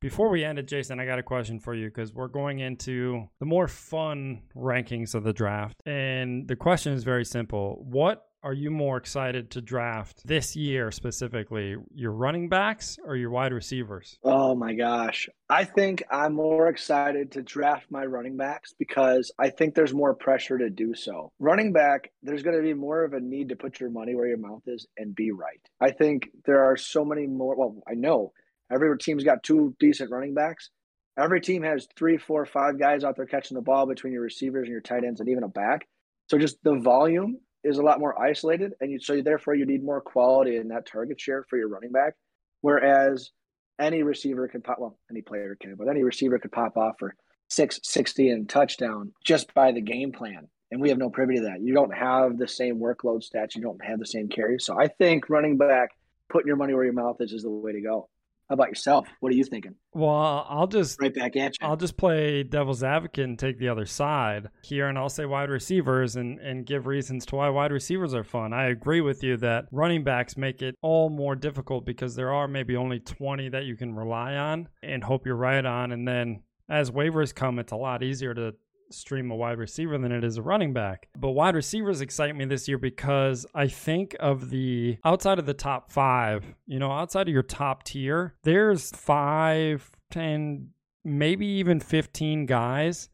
before 0.00 0.28
we 0.28 0.44
end 0.44 0.58
it, 0.58 0.68
Jason, 0.68 1.00
I 1.00 1.06
got 1.06 1.18
a 1.18 1.22
question 1.22 1.58
for 1.58 1.74
you 1.74 1.88
because 1.88 2.12
we're 2.12 2.28
going 2.28 2.60
into 2.60 3.28
the 3.40 3.46
more 3.46 3.68
fun 3.68 4.42
rankings 4.56 5.14
of 5.14 5.24
the 5.24 5.32
draft. 5.32 5.80
And 5.86 6.46
the 6.46 6.56
question 6.56 6.92
is 6.92 7.04
very 7.04 7.24
simple. 7.24 7.78
What 7.80 8.26
are 8.42 8.52
you 8.52 8.70
more 8.70 8.98
excited 8.98 9.50
to 9.52 9.62
draft 9.62 10.26
this 10.26 10.54
year 10.54 10.90
specifically? 10.90 11.76
Your 11.94 12.12
running 12.12 12.50
backs 12.50 12.98
or 13.06 13.16
your 13.16 13.30
wide 13.30 13.54
receivers? 13.54 14.18
Oh 14.22 14.54
my 14.54 14.74
gosh. 14.74 15.30
I 15.48 15.64
think 15.64 16.02
I'm 16.10 16.34
more 16.34 16.68
excited 16.68 17.32
to 17.32 17.42
draft 17.42 17.86
my 17.90 18.04
running 18.04 18.36
backs 18.36 18.74
because 18.78 19.32
I 19.38 19.48
think 19.48 19.74
there's 19.74 19.94
more 19.94 20.14
pressure 20.14 20.58
to 20.58 20.68
do 20.68 20.94
so. 20.94 21.32
Running 21.38 21.72
back, 21.72 22.10
there's 22.22 22.42
going 22.42 22.56
to 22.56 22.62
be 22.62 22.74
more 22.74 23.04
of 23.04 23.14
a 23.14 23.20
need 23.20 23.48
to 23.48 23.56
put 23.56 23.80
your 23.80 23.90
money 23.90 24.14
where 24.14 24.28
your 24.28 24.36
mouth 24.36 24.62
is 24.66 24.86
and 24.98 25.14
be 25.14 25.30
right. 25.30 25.60
I 25.80 25.92
think 25.92 26.28
there 26.44 26.64
are 26.64 26.76
so 26.76 27.02
many 27.06 27.26
more. 27.26 27.56
Well, 27.56 27.82
I 27.88 27.94
know 27.94 28.32
Every 28.72 28.96
team's 28.98 29.24
got 29.24 29.42
two 29.42 29.74
decent 29.78 30.10
running 30.10 30.34
backs. 30.34 30.70
Every 31.18 31.40
team 31.40 31.62
has 31.62 31.86
three, 31.96 32.18
four, 32.18 32.44
five 32.44 32.78
guys 32.78 33.04
out 33.04 33.16
there 33.16 33.26
catching 33.26 33.54
the 33.54 33.62
ball 33.62 33.86
between 33.86 34.12
your 34.12 34.22
receivers 34.22 34.64
and 34.64 34.72
your 34.72 34.80
tight 34.80 35.04
ends 35.04 35.20
and 35.20 35.28
even 35.28 35.44
a 35.44 35.48
back. 35.48 35.86
So 36.28 36.38
just 36.38 36.56
the 36.64 36.74
volume 36.76 37.38
is 37.62 37.78
a 37.78 37.82
lot 37.82 38.00
more 38.00 38.20
isolated, 38.20 38.72
and 38.80 38.90
you, 38.90 38.98
so 38.98 39.20
therefore 39.22 39.54
you 39.54 39.64
need 39.64 39.84
more 39.84 40.00
quality 40.00 40.56
in 40.56 40.68
that 40.68 40.86
target 40.86 41.20
share 41.20 41.44
for 41.48 41.56
your 41.56 41.68
running 41.68 41.92
back. 41.92 42.14
Whereas 42.62 43.30
any 43.78 44.02
receiver 44.02 44.48
can 44.48 44.62
pop, 44.62 44.78
well, 44.78 44.98
any 45.10 45.22
player 45.22 45.56
can, 45.60 45.74
but 45.76 45.88
any 45.88 46.02
receiver 46.02 46.38
could 46.38 46.52
pop 46.52 46.76
off 46.76 46.96
for 46.98 47.14
660 47.50 48.30
and 48.30 48.48
touchdown 48.48 49.12
just 49.24 49.52
by 49.54 49.72
the 49.72 49.80
game 49.80 50.12
plan. 50.12 50.48
And 50.70 50.80
we 50.80 50.88
have 50.88 50.98
no 50.98 51.10
privy 51.10 51.36
to 51.36 51.42
that. 51.42 51.60
You 51.60 51.74
don't 51.74 51.94
have 51.94 52.36
the 52.36 52.48
same 52.48 52.80
workload 52.80 53.22
stats. 53.24 53.54
You 53.54 53.62
don't 53.62 53.84
have 53.84 53.98
the 53.98 54.06
same 54.06 54.28
carries. 54.28 54.64
So 54.64 54.78
I 54.78 54.88
think 54.88 55.30
running 55.30 55.56
back, 55.56 55.90
putting 56.28 56.48
your 56.48 56.56
money 56.56 56.74
where 56.74 56.84
your 56.84 56.94
mouth 56.94 57.16
is, 57.20 57.32
is 57.32 57.42
the 57.42 57.50
way 57.50 57.72
to 57.72 57.80
go. 57.80 58.08
How 58.48 58.54
about 58.54 58.68
yourself? 58.68 59.08
What 59.20 59.32
are 59.32 59.36
you 59.36 59.44
thinking? 59.44 59.74
Well, 59.94 60.46
I'll 60.48 60.66
just 60.66 61.00
right 61.00 61.14
back 61.14 61.34
at 61.36 61.54
you. 61.60 61.66
I'll 61.66 61.76
just 61.76 61.96
play 61.96 62.42
devil's 62.42 62.82
advocate 62.82 63.24
and 63.24 63.38
take 63.38 63.58
the 63.58 63.68
other 63.68 63.86
side 63.86 64.48
here, 64.62 64.88
and 64.88 64.98
I'll 64.98 65.08
say 65.08 65.24
wide 65.24 65.48
receivers 65.48 66.16
and 66.16 66.38
and 66.40 66.66
give 66.66 66.86
reasons 66.86 67.24
to 67.26 67.36
why 67.36 67.48
wide 67.48 67.72
receivers 67.72 68.12
are 68.12 68.24
fun. 68.24 68.52
I 68.52 68.66
agree 68.66 69.00
with 69.00 69.22
you 69.22 69.38
that 69.38 69.64
running 69.72 70.04
backs 70.04 70.36
make 70.36 70.60
it 70.60 70.74
all 70.82 71.08
more 71.08 71.34
difficult 71.34 71.86
because 71.86 72.16
there 72.16 72.32
are 72.32 72.46
maybe 72.46 72.76
only 72.76 73.00
20 73.00 73.48
that 73.48 73.64
you 73.64 73.76
can 73.76 73.94
rely 73.94 74.34
on 74.36 74.68
and 74.82 75.02
hope 75.02 75.24
you're 75.24 75.36
right 75.36 75.64
on, 75.64 75.92
and 75.92 76.06
then 76.06 76.42
as 76.68 76.90
waivers 76.90 77.34
come, 77.34 77.58
it's 77.58 77.72
a 77.72 77.76
lot 77.76 78.02
easier 78.02 78.34
to 78.34 78.54
stream 78.90 79.30
a 79.30 79.36
wide 79.36 79.58
receiver 79.58 79.98
than 79.98 80.12
it 80.12 80.24
is 80.24 80.36
a 80.36 80.42
running 80.42 80.72
back. 80.72 81.08
But 81.18 81.30
wide 81.30 81.54
receivers 81.54 82.00
excite 82.00 82.34
me 82.36 82.44
this 82.44 82.68
year 82.68 82.78
because 82.78 83.46
I 83.54 83.68
think 83.68 84.16
of 84.20 84.50
the 84.50 84.98
outside 85.04 85.38
of 85.38 85.46
the 85.46 85.54
top 85.54 85.90
five, 85.90 86.44
you 86.66 86.78
know, 86.78 86.90
outside 86.90 87.28
of 87.28 87.32
your 87.32 87.42
top 87.42 87.84
tier, 87.84 88.34
there's 88.42 88.90
five, 88.90 89.90
ten, 90.10 90.70
maybe 91.04 91.46
even 91.46 91.80
15 91.80 92.46
guys 92.46 93.08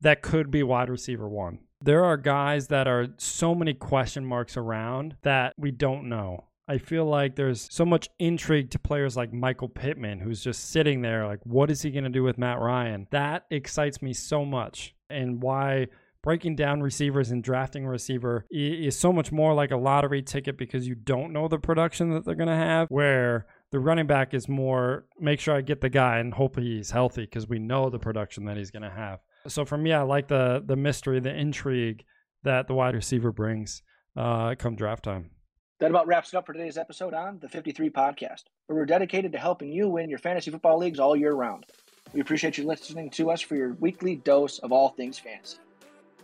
that 0.00 0.22
could 0.22 0.50
be 0.50 0.62
wide 0.62 0.90
receiver 0.90 1.28
one. 1.28 1.58
There 1.82 2.04
are 2.04 2.16
guys 2.16 2.68
that 2.68 2.88
are 2.88 3.08
so 3.18 3.54
many 3.54 3.74
question 3.74 4.24
marks 4.24 4.56
around 4.56 5.16
that 5.22 5.52
we 5.58 5.70
don't 5.70 6.08
know. 6.08 6.44
I 6.68 6.78
feel 6.78 7.04
like 7.04 7.36
there's 7.36 7.68
so 7.70 7.84
much 7.84 8.08
intrigue 8.18 8.70
to 8.70 8.78
players 8.78 9.16
like 9.16 9.32
Michael 9.32 9.68
Pittman, 9.68 10.18
who's 10.18 10.42
just 10.42 10.70
sitting 10.70 11.00
there, 11.00 11.24
like, 11.26 11.38
what 11.44 11.70
is 11.70 11.82
he 11.82 11.92
going 11.92 12.04
to 12.04 12.10
do 12.10 12.24
with 12.24 12.38
Matt 12.38 12.58
Ryan? 12.58 13.06
That 13.12 13.44
excites 13.50 14.02
me 14.02 14.12
so 14.12 14.44
much 14.44 14.95
and 15.10 15.42
why 15.42 15.86
breaking 16.22 16.56
down 16.56 16.80
receivers 16.80 17.30
and 17.30 17.44
drafting 17.44 17.84
a 17.84 17.88
receiver 17.88 18.44
is 18.50 18.98
so 18.98 19.12
much 19.12 19.30
more 19.30 19.54
like 19.54 19.70
a 19.70 19.76
lottery 19.76 20.22
ticket 20.22 20.58
because 20.58 20.86
you 20.86 20.94
don't 20.94 21.32
know 21.32 21.46
the 21.46 21.58
production 21.58 22.10
that 22.10 22.24
they're 22.24 22.34
going 22.34 22.48
to 22.48 22.54
have 22.54 22.88
where 22.88 23.46
the 23.70 23.78
running 23.78 24.06
back 24.08 24.34
is 24.34 24.48
more 24.48 25.06
make 25.20 25.38
sure 25.38 25.54
I 25.54 25.60
get 25.60 25.80
the 25.80 25.88
guy 25.88 26.18
and 26.18 26.34
hope 26.34 26.58
he's 26.58 26.90
healthy 26.90 27.22
because 27.22 27.48
we 27.48 27.58
know 27.58 27.90
the 27.90 27.98
production 27.98 28.44
that 28.46 28.56
he's 28.56 28.72
going 28.72 28.82
to 28.82 28.90
have. 28.90 29.20
So 29.46 29.64
for 29.64 29.78
me, 29.78 29.92
I 29.92 30.02
like 30.02 30.28
the 30.28 30.62
the 30.66 30.76
mystery, 30.76 31.20
the 31.20 31.34
intrigue 31.34 32.04
that 32.42 32.66
the 32.66 32.74
wide 32.74 32.94
receiver 32.94 33.30
brings 33.30 33.82
uh, 34.16 34.54
come 34.58 34.74
draft 34.74 35.04
time. 35.04 35.30
That 35.78 35.90
about 35.90 36.06
wraps 36.06 36.32
it 36.32 36.36
up 36.36 36.46
for 36.46 36.54
today's 36.54 36.78
episode 36.78 37.12
on 37.12 37.38
the 37.40 37.48
53 37.48 37.90
podcast, 37.90 38.44
where 38.66 38.78
we're 38.78 38.86
dedicated 38.86 39.32
to 39.32 39.38
helping 39.38 39.70
you 39.70 39.88
win 39.88 40.08
your 40.08 40.18
fantasy 40.18 40.50
football 40.50 40.78
leagues 40.78 40.98
all 40.98 41.14
year 41.14 41.34
round. 41.34 41.66
We 42.12 42.20
appreciate 42.20 42.56
you 42.56 42.64
listening 42.64 43.10
to 43.10 43.30
us 43.30 43.40
for 43.40 43.56
your 43.56 43.74
weekly 43.74 44.16
dose 44.16 44.58
of 44.60 44.72
all 44.72 44.90
things 44.90 45.18
fantasy. 45.18 45.58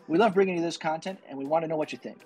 We 0.09 0.19
love 0.19 0.35
bringing 0.35 0.57
you 0.57 0.63
this 0.63 0.77
content 0.77 1.19
and 1.29 1.39
we 1.39 1.45
want 1.45 1.65
to 1.65 1.69
know 1.69 1.77
what 1.77 1.93
you 1.93 1.99
think. 1.99 2.19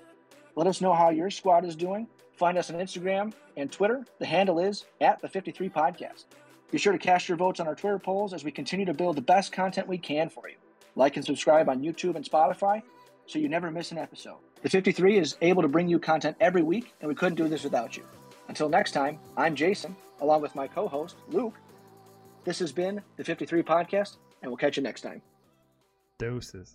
Let 0.55 0.67
us 0.67 0.81
know 0.81 0.95
how 0.95 1.11
your 1.11 1.31
squad 1.31 1.65
is 1.65 1.77
doing. 1.77 2.07
Find 2.37 2.59
us 2.59 2.71
on 2.71 2.77
Instagram 2.77 3.33
and 3.57 3.71
Twitter. 3.71 4.05
The 4.19 4.27
handle 4.27 4.59
is 4.59 4.85
at 5.01 5.21
the 5.21 5.29
53 5.29 5.69
Podcast. 5.69 6.25
Be 6.71 6.79
sure 6.79 6.93
to 6.93 6.99
cast 6.99 7.29
your 7.29 7.39
votes 7.39 7.61
on 7.61 7.67
our 7.67 7.75
Twitter 7.75 7.99
polls 7.99 8.35
as 8.35 8.45
we 8.45 8.51
continue 8.51 8.87
to 8.87 8.95
build 8.95 9.17
the 9.17 9.23
best 9.23 9.53
content 9.53 9.87
we 9.87 9.99
can 9.99 10.29
for 10.29 10.49
you. 10.49 10.57
Like 10.95 11.17
and 11.17 11.25
subscribe 11.25 11.69
on 11.69 11.83
YouTube 11.83 12.17
and 12.17 12.25
Spotify 12.25 12.83
so 13.27 13.39
you 13.39 13.49
never 13.49 13.71
miss 13.71 13.93
an 13.93 13.99
episode. 13.99 14.39
The 14.63 14.71
53 14.71 15.19
is 15.19 15.37
able 15.43 15.63
to 15.63 15.69
bring 15.69 15.89
you 15.89 15.99
content 15.99 16.37
every 16.41 16.63
week, 16.63 16.95
and 17.01 17.09
we 17.09 17.15
couldn't 17.15 17.37
do 17.37 17.49
this 17.49 17.65
without 17.65 17.97
you. 17.97 18.05
Until 18.49 18.69
next 18.69 18.93
time, 18.93 19.19
I'm 19.37 19.55
Jason, 19.55 19.95
along 20.21 20.41
with 20.41 20.55
my 20.55 20.67
co 20.67 20.89
host, 20.89 21.17
Luke. 21.29 21.55
This 22.47 22.61
has 22.61 22.71
been 22.71 23.03
the 23.17 23.25
53 23.25 23.65
Podcast, 23.65 24.19
and 24.41 24.49
we'll 24.51 24.57
catch 24.57 24.77
you 24.77 24.83
next 24.83 25.01
time. 25.01 25.21
Doses. 26.21 26.65